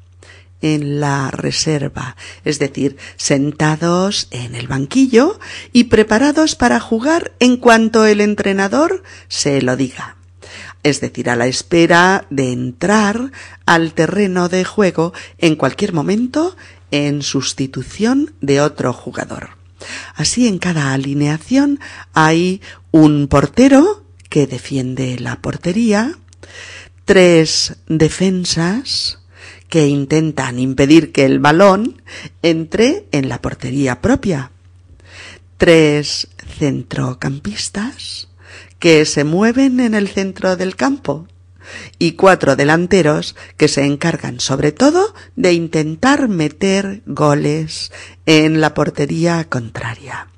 en 0.62 0.98
la 0.98 1.30
reserva, 1.30 2.16
es 2.44 2.58
decir, 2.58 2.96
sentados 3.16 4.26
en 4.32 4.56
el 4.56 4.66
banquillo 4.66 5.38
y 5.72 5.84
preparados 5.84 6.56
para 6.56 6.80
jugar 6.80 7.34
en 7.38 7.56
cuanto 7.56 8.04
el 8.04 8.20
entrenador 8.20 9.04
se 9.28 9.62
lo 9.62 9.76
diga. 9.76 10.16
Es 10.82 11.00
decir, 11.00 11.30
a 11.30 11.36
la 11.36 11.46
espera 11.46 12.26
de 12.30 12.50
entrar 12.50 13.30
al 13.64 13.92
terreno 13.92 14.48
de 14.48 14.64
juego 14.64 15.12
en 15.38 15.54
cualquier 15.54 15.92
momento 15.92 16.56
en 16.90 17.22
sustitución 17.22 18.34
de 18.40 18.60
otro 18.60 18.92
jugador. 18.92 19.63
Así 20.14 20.46
en 20.46 20.58
cada 20.58 20.92
alineación 20.92 21.80
hay 22.12 22.60
un 22.90 23.28
portero 23.28 24.04
que 24.28 24.46
defiende 24.46 25.18
la 25.18 25.40
portería, 25.40 26.18
tres 27.04 27.76
defensas, 27.86 29.18
que 29.68 29.88
intentan 29.88 30.58
impedir 30.58 31.12
que 31.12 31.24
el 31.24 31.40
balón 31.40 32.02
entre 32.42 33.06
en 33.10 33.28
la 33.28 33.42
portería 33.42 34.00
propia. 34.00 34.52
Tres 35.56 36.28
centrocampistas 36.58 38.28
que 38.78 39.04
se 39.04 39.24
mueven 39.24 39.80
en 39.80 39.94
el 39.94 40.08
centro 40.08 40.56
del 40.56 40.76
campo 40.76 41.26
y 41.98 42.12
cuatro 42.12 42.56
delanteros 42.56 43.36
que 43.56 43.68
se 43.68 43.84
encargan 43.84 44.40
sobre 44.40 44.72
todo 44.72 45.14
de 45.36 45.52
intentar 45.52 46.28
meter 46.28 47.02
goles 47.06 47.92
en 48.26 48.60
la 48.60 48.74
portería 48.74 49.44
contraria. 49.44 50.28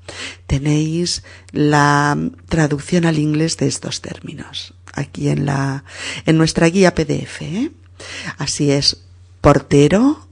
Tenéis 0.47 1.25
la 1.53 2.17
traducción 2.49 3.07
al 3.07 3.19
inglés 3.19 3.57
de 3.57 3.67
estos 3.67 4.01
términos. 4.01 4.75
aquí 4.93 5.29
en 5.29 5.45
la, 5.45 5.85
en 6.25 6.39
nuestra 6.39 6.69
guía 6.69 6.95
PDF. 6.95 7.43
¿eh? 7.43 7.71
Así 8.39 8.71
es, 8.71 9.03
portero, 9.43 10.27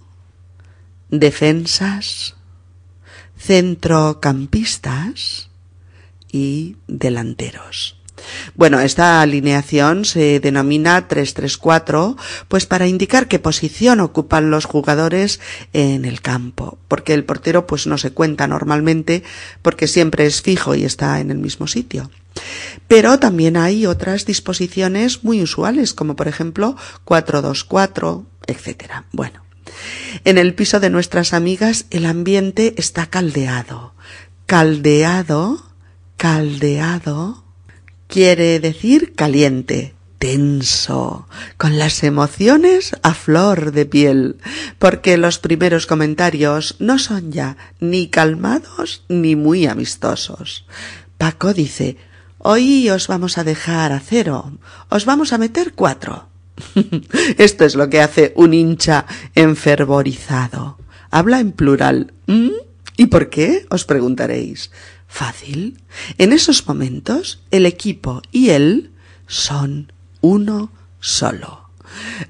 defensas, 1.10 2.36
centrocampistas 3.38 5.50
y 6.32 6.76
delanteros. 6.86 8.00
Bueno, 8.54 8.80
esta 8.80 9.20
alineación 9.20 10.04
se 10.04 10.40
denomina 10.40 11.08
3-3-4, 11.08 12.16
pues 12.48 12.66
para 12.66 12.86
indicar 12.86 13.28
qué 13.28 13.38
posición 13.38 14.00
ocupan 14.00 14.50
los 14.50 14.64
jugadores 14.64 15.40
en 15.72 16.04
el 16.04 16.20
campo, 16.20 16.78
porque 16.88 17.14
el 17.14 17.24
portero 17.24 17.66
pues 17.66 17.86
no 17.86 17.98
se 17.98 18.12
cuenta 18.12 18.46
normalmente 18.46 19.22
porque 19.62 19.88
siempre 19.88 20.26
es 20.26 20.42
fijo 20.42 20.74
y 20.74 20.84
está 20.84 21.20
en 21.20 21.30
el 21.30 21.38
mismo 21.38 21.66
sitio. 21.66 22.10
Pero 22.88 23.18
también 23.18 23.56
hay 23.56 23.86
otras 23.86 24.26
disposiciones 24.26 25.24
muy 25.24 25.42
usuales, 25.42 25.94
como 25.94 26.16
por 26.16 26.28
ejemplo 26.28 26.76
4-2-4, 27.04 28.24
etcétera. 28.46 29.04
Bueno, 29.12 29.44
en 30.24 30.38
el 30.38 30.54
piso 30.54 30.80
de 30.80 30.90
nuestras 30.90 31.32
amigas 31.32 31.86
el 31.90 32.06
ambiente 32.06 32.74
está 32.76 33.06
caldeado. 33.06 33.94
Caldeado, 34.46 35.64
caldeado, 36.16 37.43
quiere 38.14 38.60
decir 38.60 39.12
caliente, 39.16 39.92
tenso, 40.20 41.26
con 41.56 41.80
las 41.80 42.04
emociones 42.04 42.94
a 43.02 43.12
flor 43.12 43.72
de 43.72 43.86
piel, 43.86 44.36
porque 44.78 45.16
los 45.16 45.40
primeros 45.40 45.88
comentarios 45.88 46.76
no 46.78 47.00
son 47.00 47.32
ya 47.32 47.56
ni 47.80 48.06
calmados 48.06 49.02
ni 49.08 49.34
muy 49.34 49.66
amistosos. 49.66 50.64
Paco 51.18 51.52
dice, 51.54 51.96
hoy 52.38 52.88
os 52.88 53.08
vamos 53.08 53.36
a 53.36 53.42
dejar 53.42 53.90
a 53.90 53.98
cero, 53.98 54.52
os 54.90 55.06
vamos 55.06 55.32
a 55.32 55.38
meter 55.38 55.72
cuatro. 55.74 56.28
Esto 57.36 57.64
es 57.64 57.74
lo 57.74 57.90
que 57.90 58.00
hace 58.00 58.32
un 58.36 58.54
hincha 58.54 59.06
enfervorizado. 59.34 60.78
Habla 61.10 61.40
en 61.40 61.50
plural. 61.50 62.12
¿Mm? 62.28 62.50
¿Y 62.96 63.06
por 63.06 63.28
qué? 63.28 63.66
os 63.70 63.84
preguntaréis. 63.84 64.70
Fácil. 65.14 65.78
En 66.18 66.32
esos 66.32 66.66
momentos 66.66 67.40
el 67.52 67.66
equipo 67.66 68.20
y 68.32 68.50
él 68.50 68.90
son 69.28 69.92
uno 70.20 70.72
solo. 70.98 71.70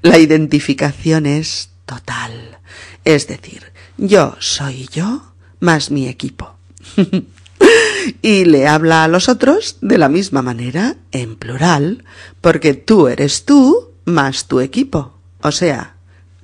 La 0.03 0.19
identificación 0.19 1.25
es 1.25 1.71
total. 1.87 2.59
Es 3.03 3.27
decir, 3.27 3.63
yo 3.97 4.35
soy 4.37 4.87
yo 4.93 5.33
más 5.59 5.89
mi 5.89 6.07
equipo. 6.07 6.57
y 8.21 8.45
le 8.45 8.67
habla 8.67 9.03
a 9.03 9.07
los 9.07 9.29
otros 9.29 9.77
de 9.81 9.97
la 9.97 10.07
misma 10.07 10.43
manera, 10.43 10.95
en 11.11 11.37
plural, 11.37 12.03
porque 12.39 12.75
tú 12.75 13.07
eres 13.07 13.45
tú 13.45 13.93
más 14.05 14.47
tu 14.47 14.59
equipo. 14.59 15.17
O 15.41 15.51
sea, 15.51 15.95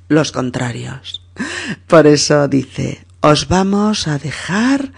los 0.08 0.32
contrarios. 0.32 1.22
Por 1.86 2.08
eso 2.08 2.48
dice, 2.48 3.06
os 3.20 3.48
vamos 3.48 4.08
a 4.08 4.18
dejar 4.18 4.92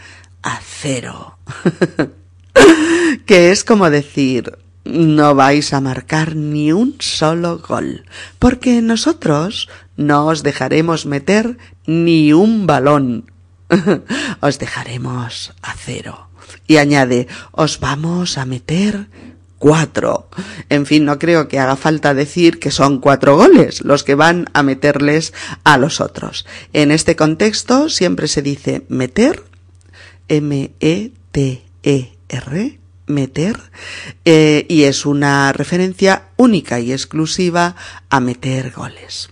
a 0.43 0.59
cero. 0.61 1.32
que 3.25 3.51
es 3.51 3.63
como 3.63 3.89
decir, 3.89 4.57
no 4.85 5.35
vais 5.35 5.73
a 5.73 5.81
marcar 5.81 6.35
ni 6.35 6.71
un 6.71 6.95
solo 6.99 7.59
gol, 7.59 8.05
porque 8.39 8.81
nosotros 8.81 9.69
no 9.95 10.27
os 10.27 10.43
dejaremos 10.43 11.05
meter 11.05 11.57
ni 11.85 12.33
un 12.33 12.67
balón. 12.67 13.31
os 14.41 14.59
dejaremos 14.59 15.53
a 15.61 15.73
cero. 15.73 16.27
Y 16.67 16.77
añade, 16.77 17.27
os 17.51 17.79
vamos 17.79 18.37
a 18.37 18.45
meter 18.45 19.07
cuatro. 19.57 20.29
En 20.69 20.85
fin, 20.85 21.05
no 21.05 21.19
creo 21.19 21.47
que 21.47 21.59
haga 21.59 21.75
falta 21.75 22.13
decir 22.13 22.59
que 22.59 22.71
son 22.71 22.99
cuatro 22.99 23.37
goles 23.37 23.83
los 23.83 24.03
que 24.03 24.15
van 24.15 24.49
a 24.53 24.63
meterles 24.63 25.33
a 25.63 25.77
los 25.77 26.01
otros. 26.01 26.45
En 26.73 26.91
este 26.91 27.15
contexto 27.15 27.87
siempre 27.89 28.27
se 28.27 28.41
dice 28.41 28.85
meter 28.89 29.43
M-E-T-E-R, 31.33 32.79
meter, 33.07 33.59
eh, 34.23 34.65
y 34.69 34.83
es 34.83 35.05
una 35.05 35.51
referencia 35.51 36.29
única 36.37 36.79
y 36.79 36.91
exclusiva 36.91 37.75
a 38.09 38.19
meter 38.19 38.71
goles. 38.71 39.29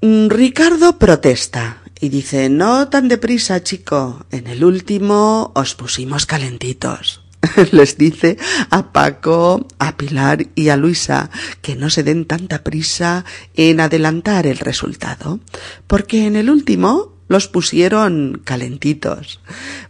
Mm, 0.00 0.28
Ricardo 0.28 0.98
protesta 0.98 1.82
y 2.00 2.08
dice, 2.08 2.48
no 2.48 2.88
tan 2.88 3.08
deprisa, 3.08 3.62
chico, 3.62 4.26
en 4.30 4.46
el 4.46 4.64
último 4.64 5.52
os 5.54 5.74
pusimos 5.74 6.26
calentitos. 6.26 7.22
Les 7.72 7.98
dice 7.98 8.38
a 8.70 8.92
Paco, 8.92 9.66
a 9.78 9.96
Pilar 9.98 10.46
y 10.54 10.70
a 10.70 10.76
Luisa 10.78 11.30
que 11.60 11.76
no 11.76 11.90
se 11.90 12.02
den 12.02 12.24
tanta 12.24 12.62
prisa 12.62 13.24
en 13.54 13.80
adelantar 13.80 14.46
el 14.46 14.58
resultado, 14.58 15.40
porque 15.86 16.26
en 16.26 16.36
el 16.36 16.48
último 16.48 17.13
los 17.28 17.48
pusieron 17.48 18.40
calentitos. 18.44 19.40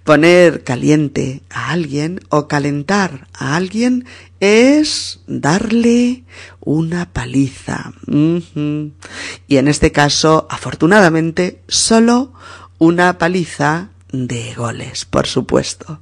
Poner 0.05 0.65
caliente 0.65 1.43
a 1.51 1.71
alguien 1.71 2.21
o 2.29 2.49
calentar 2.49 3.29
a 3.33 3.57
alguien 3.57 4.05
es 4.41 5.21
darle 5.27 6.25
una 6.61 7.13
paliza. 7.13 7.93
Y 8.07 9.57
en 9.57 9.69
este 9.69 9.93
caso, 9.93 10.47
afortunadamente, 10.51 11.61
solo 11.69 12.33
una 12.79 13.19
paliza 13.19 13.89
de 14.13 14.55
goles, 14.55 15.05
por 15.05 15.27
supuesto. 15.27 16.01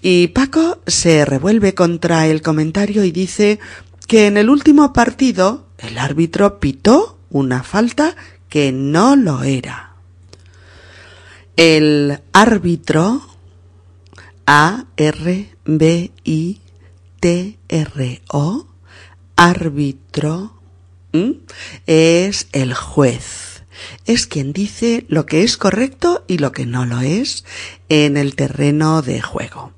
Y 0.00 0.28
Paco 0.28 0.80
se 0.86 1.24
revuelve 1.24 1.74
contra 1.74 2.26
el 2.26 2.42
comentario 2.42 3.04
y 3.04 3.12
dice 3.12 3.60
que 4.08 4.26
en 4.26 4.36
el 4.36 4.50
último 4.50 4.92
partido 4.92 5.66
el 5.78 5.98
árbitro 5.98 6.60
pitó 6.60 7.18
una 7.30 7.62
falta 7.62 8.16
que 8.48 8.72
no 8.72 9.16
lo 9.16 9.42
era. 9.42 9.91
El 11.56 12.20
árbitro, 12.32 13.20
A-R-B-I-T-R-O, 14.46 15.46
árbitro, 19.36 20.62
es 21.86 22.48
el 22.52 22.72
juez. 22.72 23.64
Es 24.06 24.26
quien 24.26 24.54
dice 24.54 25.04
lo 25.08 25.26
que 25.26 25.42
es 25.42 25.58
correcto 25.58 26.24
y 26.26 26.38
lo 26.38 26.52
que 26.52 26.64
no 26.64 26.86
lo 26.86 27.00
es 27.00 27.44
en 27.90 28.16
el 28.16 28.34
terreno 28.34 29.02
de 29.02 29.20
juego. 29.20 29.72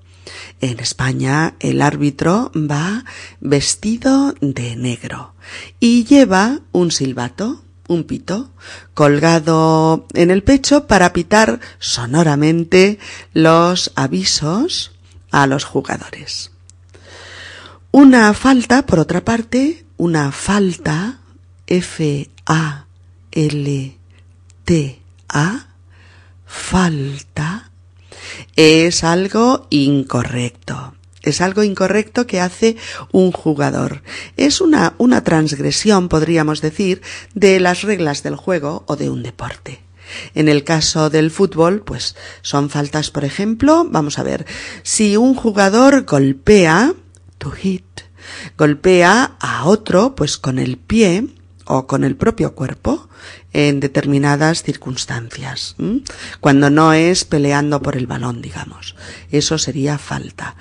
En 0.61 0.79
España 0.79 1.57
el 1.59 1.83
árbitro 1.83 2.53
va 2.55 3.05
vestido 3.41 4.33
de 4.41 4.77
negro 4.77 5.35
y 5.81 6.05
lleva 6.05 6.61
un 6.71 6.93
silbato 6.93 7.64
un 7.89 8.05
pito 8.05 8.51
colgado 8.95 10.07
en 10.15 10.31
el 10.31 10.43
pecho 10.43 10.87
para 10.87 11.13
pitar 11.13 11.61
sonoramente 11.79 12.99
los 13.33 13.93
avisos 13.95 14.93
a 15.31 15.47
los 15.47 15.65
jugadores. 15.65 16.51
Una 17.91 18.35
falta, 18.35 18.87
por 18.87 18.99
otra 18.99 19.25
parte, 19.25 19.85
una 19.97 20.33
falta, 20.33 21.21
F-A-L-T-A, 21.67 22.87
falta, 26.47 27.71
es 28.57 29.05
algo 29.05 29.67
incorrecto 29.71 30.94
es 31.25 31.41
algo 31.41 31.63
incorrecto 31.63 32.27
que 32.27 32.41
hace 32.41 32.77
un 33.13 33.33
jugador. 33.33 34.03
Es 34.37 34.61
una, 34.61 34.95
una 34.99 35.25
transgresión, 35.25 36.09
podríamos 36.09 36.61
decir, 36.61 37.03
de 37.35 37.61
las 37.61 37.83
reglas 37.83 38.23
del 38.23 38.37
juego 38.37 38.85
o 38.87 38.97
de 38.97 39.11
un 39.11 39.23
deporte. 39.23 39.81
En 40.35 40.49
el 40.49 40.65
caso 40.65 41.11
del 41.11 41.31
fútbol, 41.31 41.83
pues 41.83 42.15
son 42.43 42.71
faltas, 42.71 43.11
por 43.11 43.25
ejemplo, 43.25 43.87
vamos 43.89 44.19
a 44.19 44.23
ver, 44.23 44.47
si 44.83 45.17
un 45.17 45.35
jugador 45.35 46.05
golpea, 46.05 46.95
to 47.39 47.51
hit, 47.51 47.85
golpea 48.57 49.37
a 49.41 49.65
otro, 49.65 50.15
pues 50.15 50.37
con 50.37 50.59
el 50.59 50.77
pie, 50.77 51.27
o 51.67 51.87
con 51.87 52.05
el 52.05 52.17
propio 52.17 52.55
cuerpo 52.55 53.09
en 53.55 53.81
determinadas 53.81 54.63
circunstancias, 54.63 55.77
cuando 56.41 56.69
no 56.69 56.93
es 56.93 57.25
peleando 57.25 57.81
por 57.81 57.97
el 57.97 58.07
balón, 58.07 58.43
digamos. 58.43 58.97
Eso 59.31 59.57
sería 59.57 59.97
falta. 59.97 60.57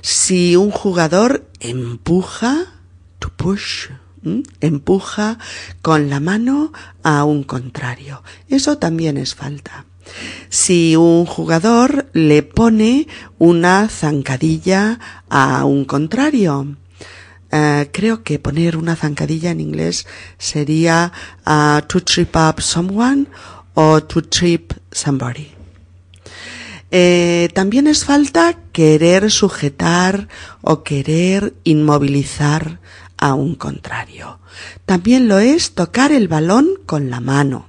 Si 0.00 0.56
un 0.56 0.70
jugador 0.70 1.50
empuja, 1.60 2.72
to 3.18 3.30
push, 3.36 3.88
empuja 4.60 5.38
con 5.82 6.08
la 6.08 6.20
mano 6.20 6.72
a 7.02 7.24
un 7.24 7.42
contrario, 7.42 8.22
eso 8.48 8.78
también 8.78 9.18
es 9.18 9.34
falta. 9.34 9.84
Si 10.48 10.94
un 10.94 11.26
jugador 11.26 12.08
le 12.12 12.44
pone 12.44 13.08
una 13.38 13.88
zancadilla 13.88 15.00
a 15.28 15.64
un 15.64 15.84
contrario, 15.84 16.76
eh, 17.56 17.88
creo 17.90 18.22
que 18.22 18.38
poner 18.38 18.76
una 18.76 18.96
zancadilla 18.96 19.50
en 19.50 19.60
inglés 19.60 20.06
sería 20.36 21.12
uh, 21.46 21.80
to 21.86 22.02
trip 22.02 22.36
up 22.36 22.60
someone 22.60 23.26
o 23.74 24.02
to 24.02 24.22
trip 24.22 24.72
somebody. 24.92 25.48
Eh, 26.90 27.48
también 27.54 27.86
es 27.86 28.04
falta 28.04 28.58
querer 28.72 29.30
sujetar 29.30 30.28
o 30.60 30.82
querer 30.82 31.54
inmovilizar 31.64 32.80
a 33.16 33.32
un 33.34 33.54
contrario. 33.54 34.38
También 34.84 35.26
lo 35.26 35.38
es 35.38 35.72
tocar 35.72 36.12
el 36.12 36.28
balón 36.28 36.68
con 36.84 37.10
la 37.10 37.20
mano. 37.20 37.68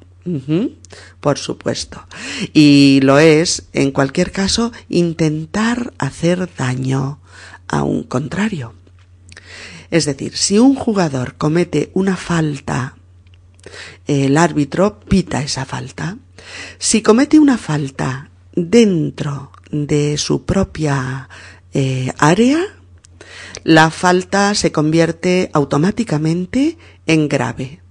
por 1.21 1.38
supuesto. 1.38 2.06
Y 2.52 3.00
lo 3.02 3.17
es, 3.17 3.69
en 3.71 3.91
cualquier 3.91 4.34
caso, 4.34 4.73
intentar 4.89 5.93
hacer 5.97 6.50
daño 6.58 7.19
a 7.69 7.84
un 7.84 8.04
contrario. 8.04 8.73
Es 9.91 10.06
decir, 10.06 10.36
si 10.36 10.60
un 10.60 10.76
jugador 10.76 11.36
comete 11.36 11.91
una 11.93 12.15
falta, 12.15 12.97
el 14.06 14.38
árbitro 14.38 15.00
pita 15.00 15.41
esa 15.41 15.65
falta. 15.65 16.17
Si 16.78 17.02
comete 17.02 17.39
una 17.39 17.58
falta 17.58 18.30
dentro 18.54 19.52
de 19.71 20.17
su 20.17 20.45
propia 20.45 21.30
eh, 21.73 22.12
área, 22.17 22.60
la 23.63 23.91
falta 23.91 24.56
se 24.56 24.71
convierte 24.71 25.50
automáticamente 25.54 26.78
en 27.06 27.28
grave 27.28 27.82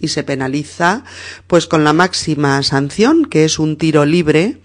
y 0.00 0.08
se 0.08 0.22
penaliza 0.24 1.04
pues 1.46 1.66
con 1.66 1.84
la 1.84 1.92
máxima 1.92 2.62
sanción 2.62 3.26
que 3.26 3.44
es 3.44 3.58
un 3.58 3.76
tiro 3.76 4.06
libre 4.06 4.60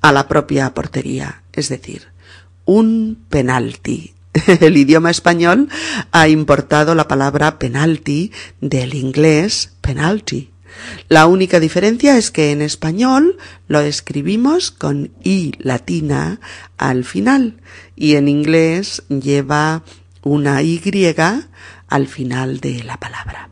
a 0.00 0.12
la 0.12 0.26
propia 0.26 0.74
portería, 0.74 1.42
es 1.52 1.68
decir, 1.68 2.08
un 2.64 3.24
penalti. 3.28 4.14
El 4.60 4.76
idioma 4.76 5.10
español 5.10 5.68
ha 6.12 6.28
importado 6.28 6.94
la 6.94 7.08
palabra 7.08 7.58
penalti 7.58 8.32
del 8.60 8.94
inglés 8.94 9.72
penalty. 9.80 10.50
La 11.08 11.26
única 11.26 11.60
diferencia 11.60 12.16
es 12.16 12.30
que 12.30 12.52
en 12.52 12.62
español 12.62 13.36
lo 13.66 13.80
escribimos 13.80 14.70
con 14.70 15.10
i 15.22 15.52
latina 15.58 16.40
al 16.78 17.04
final 17.04 17.60
y 17.96 18.14
en 18.14 18.28
inglés 18.28 19.02
lleva 19.08 19.82
una 20.22 20.62
y 20.62 20.80
al 21.88 22.06
final 22.06 22.60
de 22.60 22.84
la 22.84 22.98
palabra. 22.98 23.48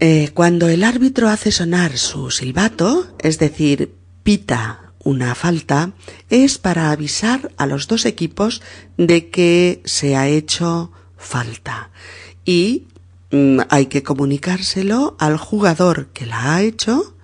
Eh, 0.00 0.30
cuando 0.34 0.68
el 0.68 0.82
árbitro 0.82 1.28
hace 1.28 1.52
sonar 1.52 1.96
su 1.96 2.30
silbato, 2.30 3.14
es 3.20 3.38
decir, 3.38 3.94
pita 4.24 4.91
una 5.04 5.34
falta, 5.34 5.92
es 6.30 6.58
para 6.58 6.90
avisar 6.90 7.50
a 7.56 7.66
los 7.66 7.88
dos 7.88 8.04
equipos 8.06 8.62
de 8.96 9.30
que 9.30 9.82
se 9.84 10.16
ha 10.16 10.28
hecho 10.28 10.92
falta. 11.16 11.90
Y 12.44 12.88
mm, 13.30 13.60
hay 13.68 13.86
que 13.86 14.02
comunicárselo 14.02 15.16
al 15.18 15.36
jugador 15.36 16.08
que 16.08 16.26
la 16.26 16.54
ha 16.54 16.62
hecho 16.62 17.14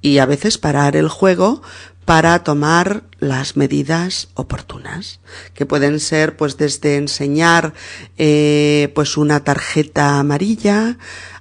y 0.00 0.18
a 0.18 0.26
veces 0.26 0.58
parar 0.58 0.96
el 0.96 1.08
juego 1.08 1.62
para 2.04 2.44
tomar 2.44 3.04
las 3.18 3.56
medidas 3.56 4.28
oportunas 4.34 5.20
que 5.54 5.64
pueden 5.64 6.00
ser 6.00 6.36
pues 6.36 6.58
desde 6.58 6.96
enseñar 6.96 7.72
eh, 8.18 8.92
pues 8.94 9.16
una 9.16 9.42
tarjeta 9.42 10.18
amarilla 10.18 10.98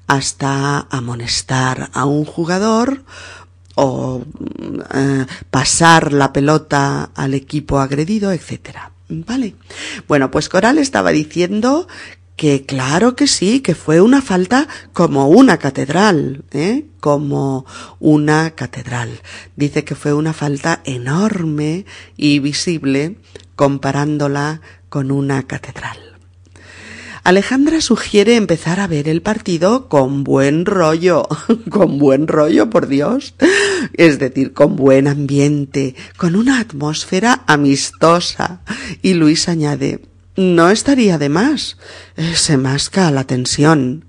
hasta 0.07 0.87
amonestar 0.89 1.89
a 1.93 2.05
un 2.05 2.23
jugador 2.23 3.03
o 3.75 4.23
eh, 4.93 5.25
pasar 5.49 6.13
la 6.13 6.33
pelota 6.33 7.09
al 7.15 7.33
equipo 7.33 7.79
agredido, 7.79 8.31
etcétera. 8.31 8.91
¿Vale? 9.09 9.55
Bueno, 10.07 10.31
pues 10.31 10.49
Coral 10.49 10.77
estaba 10.77 11.11
diciendo 11.11 11.87
que 12.35 12.65
claro 12.65 13.15
que 13.15 13.27
sí, 13.27 13.59
que 13.59 13.75
fue 13.75 14.01
una 14.01 14.21
falta 14.21 14.67
como 14.91 15.27
una 15.27 15.57
catedral, 15.57 16.43
¿eh? 16.51 16.85
como 16.99 17.65
una 17.99 18.51
catedral. 18.51 19.21
Dice 19.55 19.83
que 19.83 19.95
fue 19.95 20.13
una 20.13 20.33
falta 20.33 20.81
enorme 20.83 21.85
y 22.17 22.39
visible 22.39 23.17
comparándola 23.55 24.61
con 24.89 25.11
una 25.11 25.43
catedral. 25.43 26.12
Alejandra 27.23 27.79
sugiere 27.79 28.35
empezar 28.35 28.81
a 28.81 28.87
ver 28.87 29.07
el 29.07 29.21
partido 29.21 29.87
con 29.87 30.25
buen 30.25 30.65
rollo, 30.65 31.25
con 31.69 31.97
buen 31.97 32.27
rollo, 32.27 32.69
por 32.69 32.87
Dios, 32.87 33.33
es 33.93 34.19
decir, 34.19 34.51
con 34.51 34.75
buen 34.75 35.07
ambiente, 35.07 35.95
con 36.17 36.35
una 36.35 36.59
atmósfera 36.59 37.43
amistosa. 37.47 38.59
Y 39.01 39.13
Luis 39.13 39.47
añade, 39.47 40.01
no 40.35 40.69
estaría 40.69 41.17
de 41.17 41.29
más. 41.29 41.77
Se 42.35 42.57
masca 42.57 43.09
la 43.09 43.23
tensión. 43.23 44.03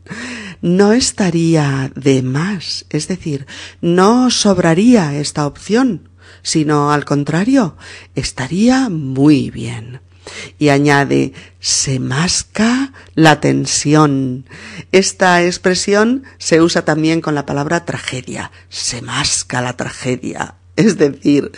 No 0.61 0.93
estaría 0.93 1.93
de 1.95 2.23
más, 2.23 2.85
es 2.91 3.07
decir, 3.07 3.47
no 3.81 4.31
sobraría 4.31 5.15
esta 5.15 5.47
opción, 5.47 6.09
sino 6.43 6.91
al 6.91 7.05
contrario, 7.05 7.77
estaría 8.17 8.89
muy 8.89 9.51
bien 9.51 10.01
y 10.59 10.69
añade 10.69 11.33
se 11.61 11.99
masca 11.99 12.93
la 13.15 13.41
tensión. 13.41 14.47
Esta 14.93 15.43
expresión 15.43 16.25
se 16.39 16.61
usa 16.61 16.85
también 16.85 17.21
con 17.21 17.35
la 17.35 17.47
palabra 17.47 17.85
tragedia. 17.85 18.51
Se 18.69 19.03
masca 19.03 19.61
la 19.61 19.77
tragedia. 19.77 20.57
Es 20.77 20.99
decir, 20.99 21.53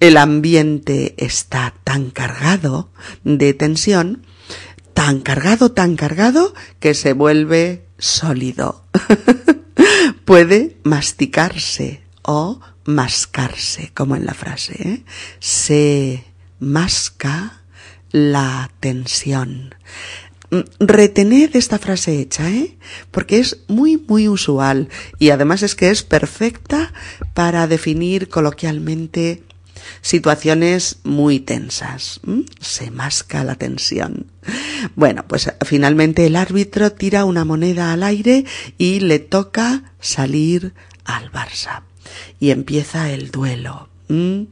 el 0.00 0.16
ambiente 0.16 1.14
está 1.16 1.74
tan 1.82 2.10
cargado 2.10 2.90
de 3.24 3.54
tensión, 3.54 4.24
tan 4.94 5.20
cargado, 5.20 5.72
tan 5.72 5.96
cargado, 5.96 6.54
que 6.78 6.94
se 6.94 7.12
vuelve 7.12 7.86
sólido. 7.98 8.84
Puede 10.24 10.76
masticarse 10.84 12.02
o 12.22 12.60
mascarse, 12.84 13.90
como 13.94 14.14
en 14.14 14.26
la 14.26 14.34
frase. 14.34 14.74
¿eh? 14.78 15.04
Se 15.40 16.24
masca 16.60 17.61
la 18.12 18.70
tensión. 18.80 19.74
Mm, 20.50 20.60
retened 20.80 21.56
esta 21.56 21.78
frase 21.78 22.20
hecha, 22.20 22.48
¿eh? 22.50 22.76
Porque 23.10 23.38
es 23.38 23.60
muy, 23.68 23.96
muy 23.96 24.28
usual 24.28 24.88
y 25.18 25.30
además 25.30 25.62
es 25.62 25.74
que 25.74 25.90
es 25.90 26.02
perfecta 26.02 26.92
para 27.34 27.66
definir 27.66 28.28
coloquialmente 28.28 29.42
situaciones 30.02 30.98
muy 31.04 31.40
tensas. 31.40 32.20
Se 32.60 32.90
masca 32.90 33.44
la 33.44 33.54
tensión. 33.54 34.26
Bueno, 34.94 35.24
pues 35.26 35.50
finalmente 35.64 36.26
el 36.26 36.36
árbitro 36.36 36.92
tira 36.92 37.24
una 37.24 37.44
moneda 37.44 37.92
al 37.92 38.02
aire 38.02 38.44
y 38.78 39.00
le 39.00 39.18
toca 39.18 39.94
salir 40.00 40.74
al 41.04 41.32
Barça. 41.32 41.82
Y 42.40 42.50
empieza 42.50 43.10
el 43.10 43.30
duelo. 43.30 43.91
Mm. 44.12 44.48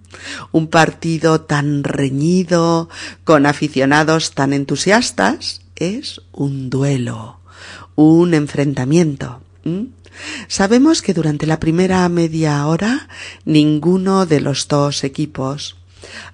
Un 0.52 0.68
partido 0.68 1.42
tan 1.42 1.84
reñido, 1.84 2.88
con 3.24 3.44
aficionados 3.44 4.32
tan 4.32 4.54
entusiastas, 4.54 5.60
es 5.76 6.22
un 6.32 6.70
duelo, 6.70 7.40
un 7.94 8.32
enfrentamiento. 8.32 9.42
Mm. 9.64 9.92
Sabemos 10.48 11.02
que 11.02 11.12
durante 11.12 11.46
la 11.46 11.60
primera 11.60 12.08
media 12.08 12.66
hora 12.66 13.08
ninguno 13.44 14.24
de 14.24 14.40
los 14.40 14.66
dos 14.66 15.04
equipos 15.04 15.76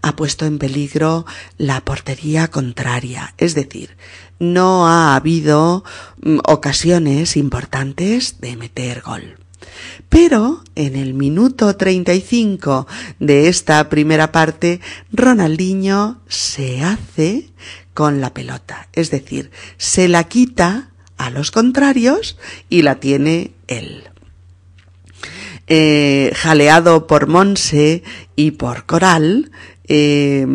ha 0.03 0.15
puesto 0.15 0.47
en 0.47 0.59
peligro 0.59 1.27
la 1.59 1.85
portería 1.85 2.49
contraria, 2.49 3.35
es 3.39 3.57
decir, 3.57 3.97
no 4.39 4.87
ha 4.87 5.17
habido 5.17 5.83
mm, 6.23 6.39
ocasiones 6.47 7.37
importantes 7.37 8.41
de 8.41 8.57
meter 8.57 9.03
gol. 9.03 9.46
Pero 10.09 10.63
en 10.75 10.97
el 10.97 11.15
minuto 11.15 11.77
35 11.77 12.87
de 13.19 13.49
esta 13.49 13.89
primera 13.89 14.33
parte, 14.33 14.81
Ronaldinho 15.13 16.21
se 16.29 16.83
hace 16.83 17.51
con 17.95 18.21
la 18.21 18.35
pelota, 18.35 18.89
es 18.93 19.11
decir, 19.11 19.51
se 19.79 20.09
la 20.09 20.25
quita 20.25 20.91
a 21.17 21.31
los 21.31 21.51
contrarios 21.51 22.37
y 22.69 22.83
la 22.83 22.97
tiene 22.97 23.53
él. 23.69 24.05
Eh, 25.67 26.31
jaleado 26.37 27.07
por 27.07 27.27
Monse 27.27 28.05
y 28.37 28.53
por 28.53 28.87
Coral, 28.87 29.51
eh, 29.89 30.47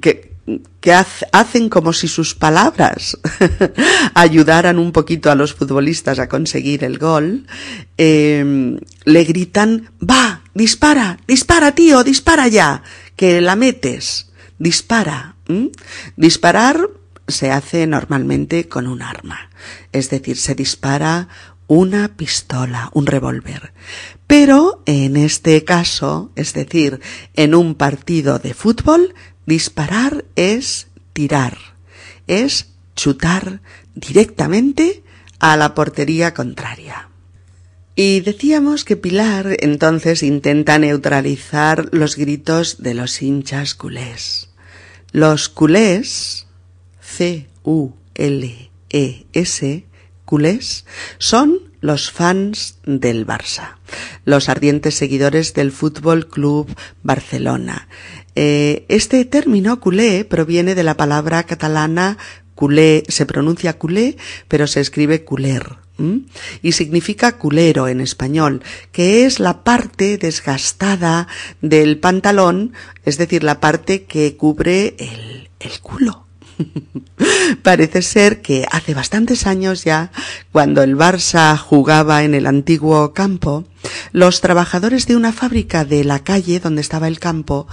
que 0.00 0.33
que 0.80 0.92
hacen 0.92 1.68
como 1.68 1.92
si 1.92 2.08
sus 2.08 2.34
palabras 2.34 3.18
ayudaran 4.14 4.78
un 4.78 4.92
poquito 4.92 5.30
a 5.30 5.34
los 5.34 5.54
futbolistas 5.54 6.18
a 6.18 6.28
conseguir 6.28 6.84
el 6.84 6.98
gol, 6.98 7.46
em, 7.96 8.78
le 9.04 9.24
gritan, 9.24 9.90
va, 9.98 10.42
dispara, 10.52 11.18
dispara 11.26 11.72
tío, 11.72 12.04
dispara 12.04 12.48
ya, 12.48 12.82
que 13.16 13.40
la 13.40 13.56
metes, 13.56 14.30
dispara. 14.58 15.36
Disparar 16.16 16.88
se 17.28 17.50
hace 17.50 17.86
normalmente 17.86 18.68
con 18.68 18.86
un 18.86 19.02
arma, 19.02 19.50
es 19.92 20.10
decir, 20.10 20.36
se 20.36 20.54
dispara 20.54 21.28
una 21.66 22.16
pistola, 22.16 22.90
un 22.92 23.06
revólver. 23.06 23.72
Pero 24.26 24.82
en 24.86 25.16
este 25.16 25.64
caso, 25.64 26.30
es 26.36 26.52
decir, 26.54 27.00
en 27.34 27.54
un 27.54 27.74
partido 27.74 28.38
de 28.38 28.54
fútbol, 28.54 29.14
Disparar 29.46 30.24
es 30.36 30.88
tirar, 31.12 31.58
es 32.26 32.68
chutar 32.96 33.60
directamente 33.94 35.02
a 35.38 35.56
la 35.56 35.74
portería 35.74 36.34
contraria. 36.34 37.08
Y 37.96 38.20
decíamos 38.20 38.84
que 38.84 38.96
Pilar 38.96 39.56
entonces 39.60 40.22
intenta 40.22 40.78
neutralizar 40.78 41.88
los 41.92 42.16
gritos 42.16 42.82
de 42.82 42.94
los 42.94 43.22
hinchas 43.22 43.74
culés. 43.74 44.50
Los 45.12 45.48
culés, 45.48 46.48
C-U-L-E-S, 47.00 47.94
culés, 50.24 50.86
son 51.18 51.60
los 51.80 52.10
fans 52.10 52.78
del 52.84 53.26
Barça, 53.26 53.76
los 54.24 54.48
ardientes 54.48 54.94
seguidores 54.94 55.54
del 55.54 55.72
Fútbol 55.72 56.28
Club 56.28 56.74
Barcelona. 57.02 57.88
Eh, 58.34 58.84
este 58.88 59.24
término 59.24 59.80
culé 59.80 60.24
proviene 60.24 60.74
de 60.74 60.82
la 60.82 60.96
palabra 60.96 61.44
catalana 61.44 62.18
culé, 62.54 63.04
se 63.08 63.26
pronuncia 63.26 63.78
culé, 63.78 64.16
pero 64.48 64.66
se 64.66 64.80
escribe 64.80 65.24
culer 65.24 65.84
y 66.60 66.72
significa 66.72 67.38
culero 67.38 67.86
en 67.86 68.00
español, 68.00 68.62
que 68.90 69.26
es 69.26 69.38
la 69.38 69.62
parte 69.62 70.18
desgastada 70.18 71.28
del 71.60 71.98
pantalón, 71.98 72.72
es 73.04 73.16
decir, 73.16 73.44
la 73.44 73.60
parte 73.60 74.04
que 74.04 74.36
cubre 74.36 74.96
el, 74.98 75.50
el 75.60 75.80
culo. 75.80 76.23
Parece 77.62 78.02
ser 78.02 78.42
que 78.42 78.66
hace 78.70 78.94
bastantes 78.94 79.46
años 79.46 79.84
ya, 79.84 80.10
cuando 80.52 80.82
el 80.82 80.96
Barça 80.96 81.56
jugaba 81.56 82.24
en 82.24 82.34
el 82.34 82.46
antiguo 82.46 83.12
campo, 83.12 83.64
los 84.12 84.40
trabajadores 84.40 85.06
de 85.06 85.16
una 85.16 85.32
fábrica 85.32 85.84
de 85.84 86.04
la 86.04 86.20
calle 86.20 86.60
donde 86.60 86.80
estaba 86.80 87.08
el 87.08 87.18
campo, 87.18 87.66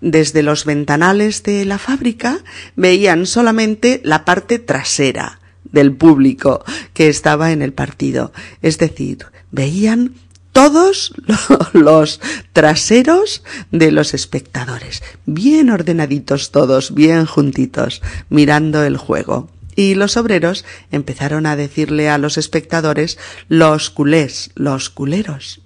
desde 0.00 0.42
los 0.42 0.64
ventanales 0.64 1.42
de 1.42 1.64
la 1.64 1.78
fábrica, 1.78 2.38
veían 2.76 3.26
solamente 3.26 4.00
la 4.04 4.24
parte 4.24 4.58
trasera, 4.58 5.40
del 5.74 5.92
público 5.92 6.64
que 6.92 7.08
estaba 7.08 7.52
en 7.52 7.60
el 7.60 7.72
partido. 7.72 8.32
Es 8.62 8.78
decir, 8.78 9.26
veían 9.50 10.14
todos 10.54 11.12
los 11.74 12.20
traseros 12.54 13.42
de 13.72 13.90
los 13.92 14.14
espectadores, 14.14 15.02
bien 15.26 15.68
ordenaditos 15.68 16.52
todos, 16.52 16.94
bien 16.94 17.26
juntitos, 17.26 18.00
mirando 18.30 18.82
el 18.84 18.96
juego. 18.96 19.50
Y 19.76 19.96
los 19.96 20.16
obreros 20.16 20.64
empezaron 20.92 21.44
a 21.46 21.56
decirle 21.56 22.08
a 22.08 22.18
los 22.18 22.38
espectadores 22.38 23.18
los 23.48 23.90
culés, 23.90 24.52
los 24.54 24.88
culeros. 24.88 25.60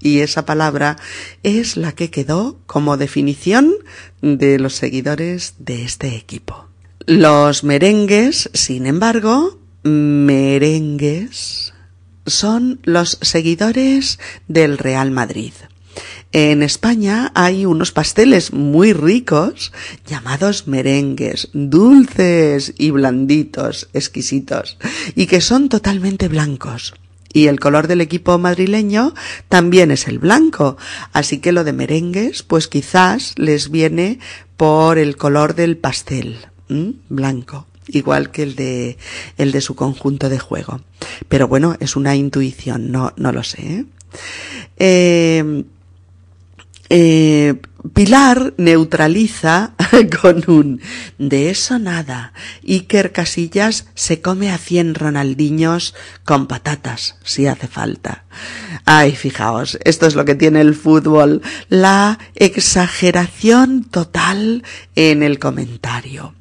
Y 0.00 0.18
esa 0.18 0.44
palabra 0.44 0.96
es 1.44 1.76
la 1.76 1.92
que 1.92 2.10
quedó 2.10 2.58
como 2.66 2.96
definición 2.96 3.72
de 4.20 4.58
los 4.58 4.74
seguidores 4.74 5.54
de 5.60 5.84
este 5.84 6.16
equipo. 6.16 6.66
Los 7.06 7.62
merengues, 7.62 8.50
sin 8.52 8.86
embargo, 8.86 9.60
merengues, 9.84 11.72
son 12.28 12.80
los 12.84 13.18
seguidores 13.22 14.18
del 14.46 14.78
Real 14.78 15.10
Madrid. 15.10 15.52
En 16.32 16.62
España 16.62 17.32
hay 17.34 17.64
unos 17.64 17.90
pasteles 17.90 18.52
muy 18.52 18.92
ricos 18.92 19.72
llamados 20.06 20.68
merengues, 20.68 21.48
dulces 21.52 22.74
y 22.76 22.90
blanditos, 22.90 23.88
exquisitos, 23.94 24.76
y 25.14 25.26
que 25.26 25.40
son 25.40 25.68
totalmente 25.68 26.28
blancos. 26.28 26.94
Y 27.32 27.46
el 27.46 27.60
color 27.60 27.88
del 27.88 28.00
equipo 28.00 28.38
madrileño 28.38 29.14
también 29.48 29.90
es 29.90 30.08
el 30.08 30.18
blanco, 30.18 30.76
así 31.12 31.38
que 31.38 31.52
lo 31.52 31.64
de 31.64 31.72
merengues, 31.72 32.42
pues 32.42 32.68
quizás 32.68 33.34
les 33.36 33.70
viene 33.70 34.18
por 34.56 34.98
el 34.98 35.16
color 35.16 35.54
del 35.54 35.76
pastel 35.76 36.38
blanco 37.08 37.66
igual 37.88 38.30
que 38.30 38.42
el 38.42 38.54
de 38.54 38.98
el 39.36 39.52
de 39.52 39.60
su 39.60 39.74
conjunto 39.74 40.28
de 40.28 40.38
juego 40.38 40.80
pero 41.28 41.48
bueno 41.48 41.76
es 41.80 41.96
una 41.96 42.14
intuición 42.16 42.92
no 42.92 43.12
no 43.16 43.32
lo 43.32 43.42
sé 43.42 43.62
¿eh? 43.62 43.84
Eh, 44.78 45.64
eh, 46.90 47.54
Pilar 47.94 48.54
neutraliza 48.56 49.72
con 50.20 50.42
un 50.48 50.80
de 51.16 51.50
eso 51.50 51.78
nada. 51.78 52.32
Iker 52.66 53.12
Casillas 53.12 53.86
se 53.94 54.20
come 54.20 54.50
a 54.50 54.58
cien 54.58 54.94
Ronaldiños 54.94 55.94
con 56.24 56.48
patatas, 56.48 57.16
si 57.22 57.46
hace 57.46 57.68
falta. 57.68 58.24
Ay, 58.84 59.14
fijaos, 59.14 59.78
esto 59.84 60.06
es 60.06 60.16
lo 60.16 60.24
que 60.24 60.34
tiene 60.34 60.60
el 60.60 60.74
fútbol, 60.74 61.40
la 61.68 62.18
exageración 62.34 63.84
total 63.84 64.64
en 64.96 65.22
el 65.22 65.38
comentario. 65.38 66.34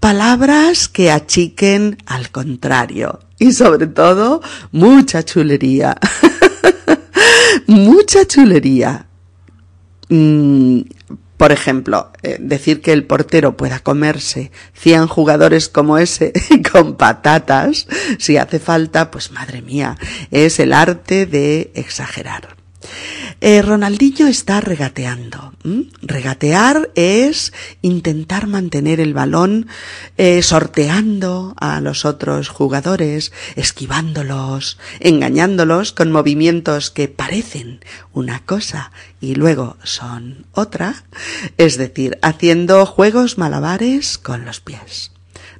Palabras 0.00 0.88
que 0.88 1.10
achiquen 1.10 1.98
al 2.06 2.30
contrario. 2.30 3.20
Y 3.38 3.52
sobre 3.52 3.86
todo, 3.86 4.42
mucha 4.72 5.24
chulería. 5.24 5.96
mucha 7.66 8.26
chulería. 8.26 9.06
Mm, 10.08 10.80
por 11.36 11.52
ejemplo, 11.52 12.12
eh, 12.22 12.38
decir 12.40 12.80
que 12.80 12.92
el 12.92 13.04
portero 13.04 13.56
pueda 13.56 13.80
comerse 13.80 14.52
100 14.74 15.06
jugadores 15.06 15.68
como 15.68 15.98
ese 15.98 16.32
con 16.72 16.96
patatas, 16.96 17.86
si 18.18 18.38
hace 18.38 18.58
falta, 18.58 19.10
pues 19.10 19.30
madre 19.32 19.60
mía, 19.60 19.98
es 20.30 20.58
el 20.60 20.72
arte 20.72 21.26
de 21.26 21.72
exagerar. 21.74 22.55
Eh, 23.40 23.62
Ronaldinho 23.62 24.26
está 24.28 24.60
regateando. 24.60 25.52
Regatear 26.00 26.90
es 26.94 27.52
intentar 27.82 28.46
mantener 28.46 29.00
el 29.00 29.14
balón 29.14 29.66
eh, 30.16 30.42
sorteando 30.42 31.54
a 31.58 31.80
los 31.80 32.04
otros 32.04 32.48
jugadores, 32.48 33.32
esquivándolos, 33.56 34.78
engañándolos 35.00 35.92
con 35.92 36.12
movimientos 36.12 36.90
que 36.90 37.08
parecen 37.08 37.80
una 38.12 38.40
cosa 38.44 38.92
y 39.20 39.34
luego 39.34 39.76
son 39.82 40.46
otra, 40.52 41.04
es 41.58 41.76
decir, 41.76 42.18
haciendo 42.22 42.86
juegos 42.86 43.38
malabares 43.38 44.18
con 44.18 44.44
los 44.44 44.60
pies. 44.60 45.12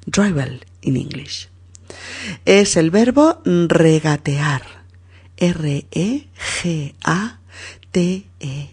Dribble 0.05 0.61
in 0.81 0.97
English. 0.97 1.49
Es 2.45 2.77
el 2.77 2.91
verbo 2.91 3.41
regatear. 3.45 4.76
R-E-G-A 5.37 7.37
T-E-A-R. 7.91 8.67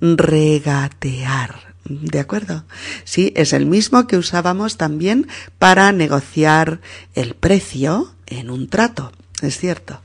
Regatear. 0.00 1.72
¿De 1.84 2.20
acuerdo? 2.20 2.64
Sí, 3.04 3.32
es 3.36 3.52
el 3.52 3.66
mismo 3.66 4.06
que 4.06 4.16
usábamos 4.16 4.76
también 4.76 5.26
para 5.58 5.92
negociar 5.92 6.80
el 7.14 7.34
precio 7.34 8.14
en 8.26 8.50
un 8.50 8.68
trato. 8.68 9.12
Es 9.40 9.58
cierto. 9.58 10.00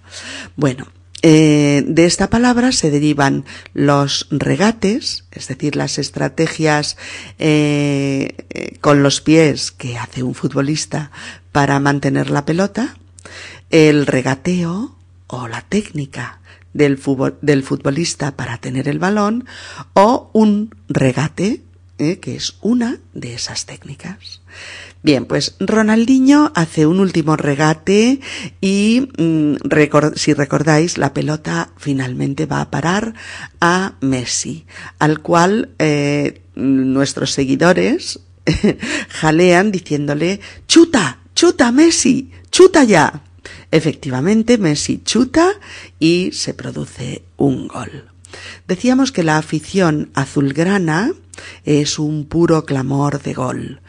Bueno, 0.56 0.88
eh, 1.21 1.84
de 1.86 2.06
esta 2.06 2.30
palabra 2.30 2.71
se 2.71 2.91
derivan 2.91 3.45
los 3.73 4.27
regates, 4.32 5.25
es 5.32 5.47
decir, 5.47 5.75
las 5.75 5.97
estrategias 5.97 6.97
eh, 7.39 8.36
eh, 8.49 8.77
con 8.80 9.03
los 9.03 9.21
pies 9.21 9.71
que 9.71 9.97
hace 9.97 10.23
un 10.23 10.34
futbolista 10.34 11.12
para 11.51 11.80
mantener 11.80 12.30
la 12.30 12.45
pelota, 12.45 12.97
el 13.69 14.05
regateo 14.05 14.95
o 15.27 15.47
la 15.47 15.61
técnica 15.61 16.39
del, 16.73 16.97
futbolista 16.97 18.35
para 18.35 18.57
tener 18.57 18.87
el 18.87 18.99
balón 18.99 19.45
o 19.93 20.29
un 20.33 20.75
regate, 20.87 21.63
¿eh? 21.97 22.19
que 22.19 22.35
es 22.35 22.57
una 22.61 22.97
de 23.13 23.33
esas 23.33 23.65
técnicas. 23.65 24.41
Bien, 25.03 25.25
pues 25.25 25.55
Ronaldinho 25.59 26.51
hace 26.55 26.85
un 26.85 26.99
último 26.99 27.35
regate 27.35 28.19
y 28.61 29.09
mm, 29.17 29.55
si 30.15 30.33
recordáis 30.33 30.97
la 30.97 31.13
pelota 31.13 31.69
finalmente 31.77 32.45
va 32.45 32.61
a 32.61 32.71
parar 32.71 33.13
a 33.59 33.93
Messi, 34.01 34.65
al 34.99 35.21
cual 35.21 35.69
eh, 35.79 36.41
nuestros 36.55 37.31
seguidores 37.31 38.19
jalean 39.09 39.71
diciéndole 39.71 40.39
chuta, 40.67 41.19
chuta 41.35 41.71
Messi, 41.71 42.31
chuta 42.57 42.83
ya. 42.85 43.21
Efectivamente, 43.69 44.57
Messi 44.57 45.03
chuta 45.03 45.51
y 45.99 46.31
se 46.33 46.55
produce 46.55 47.21
un 47.37 47.67
gol. 47.67 48.09
Decíamos 48.67 49.11
que 49.11 49.21
la 49.21 49.37
afición 49.37 50.09
azulgrana 50.15 51.11
es 51.65 51.99
un 51.99 52.25
puro 52.25 52.65
clamor 52.65 53.21
de 53.21 53.35
gol 53.35 53.81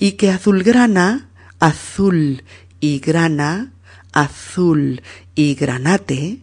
y 0.00 0.12
que 0.18 0.30
azulgrana, 0.30 1.28
azul 1.60 2.42
y 2.80 2.98
grana, 2.98 3.70
azul 4.10 5.02
y 5.36 5.54
granate 5.54 6.40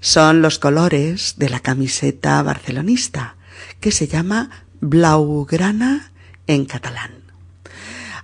son 0.00 0.42
los 0.42 0.58
colores 0.58 1.34
de 1.36 1.50
la 1.50 1.60
camiseta 1.60 2.42
barcelonista 2.42 3.36
que 3.78 3.92
se 3.92 4.08
llama 4.08 4.50
blaugrana 4.80 6.10
en 6.48 6.64
catalán. 6.64 7.12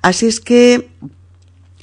Así 0.02 0.26
es 0.26 0.40
que 0.40 0.88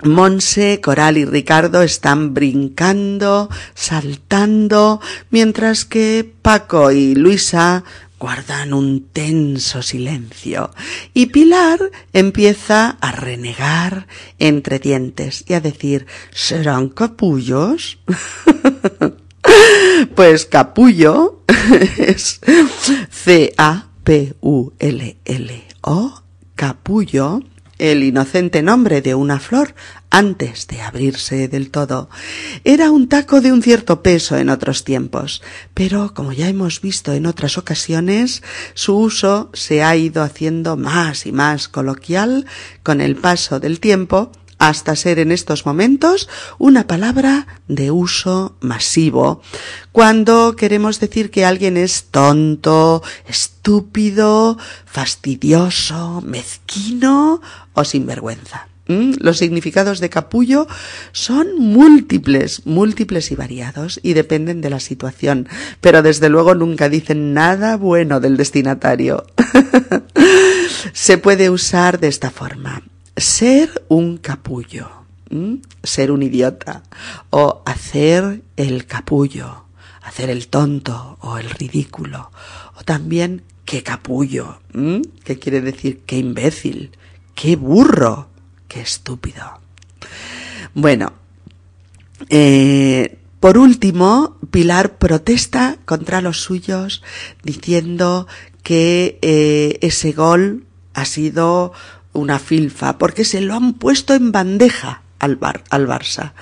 Monse, 0.04 0.82
Coral 0.82 1.18
y 1.18 1.26
Ricardo 1.26 1.82
están 1.82 2.34
brincando, 2.34 3.50
saltando, 3.74 5.00
mientras 5.30 5.86
que 5.86 6.30
Paco 6.42 6.92
y 6.92 7.16
Luisa 7.16 7.86
guardan 8.20 8.74
un 8.74 9.08
tenso 9.12 9.82
silencio 9.82 10.72
y 11.14 11.28
Pilar 11.28 11.80
empieza 12.14 12.98
a 13.00 13.12
renegar 13.12 14.08
entre 14.40 14.80
dientes 14.80 15.46
y 15.48 15.54
a 15.54 15.62
decir 15.62 16.08
¿serán 16.32 16.90
capullos? 16.90 18.00
pues 20.16 20.46
capullo 20.46 21.44
es 21.98 22.42
C-A-P-U-L-L-O, 23.12 23.84
capullo 26.56 27.42
el 27.78 28.04
inocente 28.04 28.62
nombre 28.62 29.02
de 29.02 29.16
una 29.16 29.40
flor 29.40 29.76
antes 30.10 30.68
de 30.68 30.82
abrirse 30.82 31.48
del 31.48 31.72
todo. 31.72 32.10
Era 32.64 32.92
un 32.92 33.10
taco 33.10 33.42
de 33.42 33.52
un 33.52 33.62
cierto 33.62 34.02
peso 34.02 34.38
en 34.38 34.50
otros 34.50 34.84
tiempos, 34.84 35.42
pero 35.74 36.14
como 36.14 36.32
ya 36.32 36.48
hemos 36.48 36.82
visto 36.82 37.14
en 37.14 37.26
otras 37.26 37.58
ocasiones, 37.58 38.44
su 38.74 38.98
uso 38.98 39.50
se 39.54 39.84
ha 39.84 39.96
ido 39.96 40.24
haciendo 40.24 40.78
más 40.78 41.26
y 41.26 41.32
más 41.32 41.68
coloquial 41.68 42.46
con 42.84 43.02
el 43.02 43.16
paso 43.16 43.60
del 43.60 43.80
tiempo 43.80 44.32
hasta 44.58 44.96
ser 44.96 45.20
en 45.20 45.32
estos 45.32 45.66
momentos 45.66 46.30
una 46.58 46.88
palabra 46.88 47.48
de 47.68 47.92
uso 47.92 48.56
masivo, 48.62 49.42
cuando 49.92 50.56
queremos 50.56 51.00
decir 51.00 51.32
que 51.32 51.46
alguien 51.46 51.78
es 51.78 52.06
tonto, 52.12 53.04
estúpido, 53.28 54.58
fastidioso, 54.86 56.22
mezquino 56.26 57.42
o 57.74 57.84
sinvergüenza. 57.84 58.68
Los 58.88 59.40
significados 59.40 60.00
de 60.00 60.12
capullo 60.12 60.68
son 61.12 61.58
múltiples, 61.58 62.68
múltiples 62.68 63.32
y 63.32 63.36
variados 63.36 64.00
y 64.04 64.14
dependen 64.14 64.62
de 64.62 64.70
la 64.70 64.80
situación, 64.80 65.50
pero 65.82 66.04
desde 66.04 66.30
luego 66.30 66.54
nunca 66.54 66.88
dicen 66.88 67.34
nada 67.34 67.78
bueno 67.78 68.20
del 68.20 68.38
destinatario. 68.38 69.26
Se 70.94 71.18
puede 71.18 71.50
usar 71.50 72.00
de 72.00 72.10
esta 72.10 72.30
forma 72.30 72.84
ser 73.18 73.86
un 73.88 74.18
capullo, 74.18 74.90
ser 75.84 76.12
un 76.12 76.24
idiota, 76.24 76.84
o 77.30 77.62
hacer 77.66 78.42
el 78.58 78.86
capullo, 78.86 79.66
hacer 80.02 80.30
el 80.30 80.48
tonto 80.48 81.18
o 81.22 81.38
el 81.38 81.50
ridículo, 81.50 82.32
o 82.78 82.84
también 82.84 83.44
qué 83.66 83.84
capullo, 83.84 84.60
que 85.24 85.40
quiere 85.40 85.62
decir 85.62 86.02
qué 86.06 86.18
imbécil, 86.18 86.92
qué 87.34 87.56
burro, 87.56 88.28
qué 88.68 88.82
estúpido. 88.82 89.60
Bueno, 90.74 91.14
eh, 92.30 93.18
por 93.40 93.58
último, 93.58 94.38
Pilar 94.52 94.98
protesta 94.98 95.78
contra 95.86 96.22
los 96.22 96.42
suyos 96.42 97.04
diciendo 97.44 98.28
que 98.64 99.20
eh, 99.22 99.78
ese 99.82 100.14
gol 100.14 100.66
ha 100.94 101.06
sido 101.06 101.74
una 102.16 102.40
filfa, 102.40 102.98
porque 102.98 103.26
se 103.26 103.42
lo 103.42 103.54
han 103.54 103.74
puesto 103.74 104.14
en 104.14 104.32
bandeja 104.32 105.04
al, 105.20 105.36
bar, 105.36 105.64
al 105.70 105.88
Barça, 105.88 106.34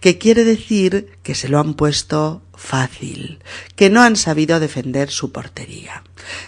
que 0.00 0.18
quiere 0.18 0.44
decir 0.44 1.18
que 1.22 1.34
se 1.34 1.48
lo 1.48 1.58
han 1.58 1.74
puesto 1.74 2.42
fácil, 2.54 3.40
que 3.76 3.90
no 3.90 4.02
han 4.02 4.16
sabido 4.16 4.60
defender 4.60 5.10
su 5.10 5.32
portería. 5.32 6.02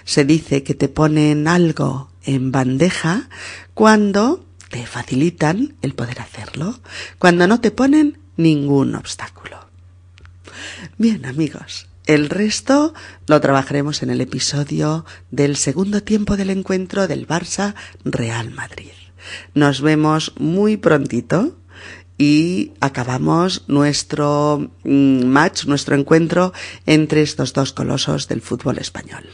Se 0.04 0.24
dice 0.24 0.62
que 0.62 0.74
te 0.74 0.88
ponen 0.88 1.48
algo 1.48 2.10
en 2.24 2.52
bandeja 2.52 3.28
cuando 3.74 4.44
te 4.70 4.86
facilitan 4.86 5.74
el 5.82 5.94
poder 5.94 6.20
hacerlo, 6.20 6.80
cuando 7.18 7.46
no 7.46 7.60
te 7.60 7.70
ponen 7.70 8.18
ningún 8.36 8.94
obstáculo. 8.94 9.68
Bien 10.98 11.24
amigos, 11.26 11.86
el 12.06 12.28
resto 12.28 12.94
lo 13.26 13.40
trabajaremos 13.40 14.02
en 14.02 14.10
el 14.10 14.20
episodio 14.20 15.04
del 15.30 15.56
segundo 15.56 16.02
tiempo 16.02 16.36
del 16.36 16.50
encuentro 16.50 17.08
del 17.08 17.26
Barça 17.26 17.74
Real 18.04 18.50
Madrid. 18.50 18.92
Nos 19.54 19.80
vemos 19.80 20.34
muy 20.38 20.76
prontito 20.76 21.56
y 22.18 22.72
acabamos 22.80 23.64
nuestro 23.68 24.70
mm, 24.84 25.24
match, 25.24 25.64
nuestro 25.64 25.96
encuentro 25.96 26.52
entre 26.86 27.22
estos 27.22 27.52
dos 27.52 27.72
colosos 27.72 28.28
del 28.28 28.42
fútbol 28.42 28.78
español. 28.78 29.24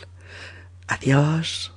Adiós. 0.86 1.69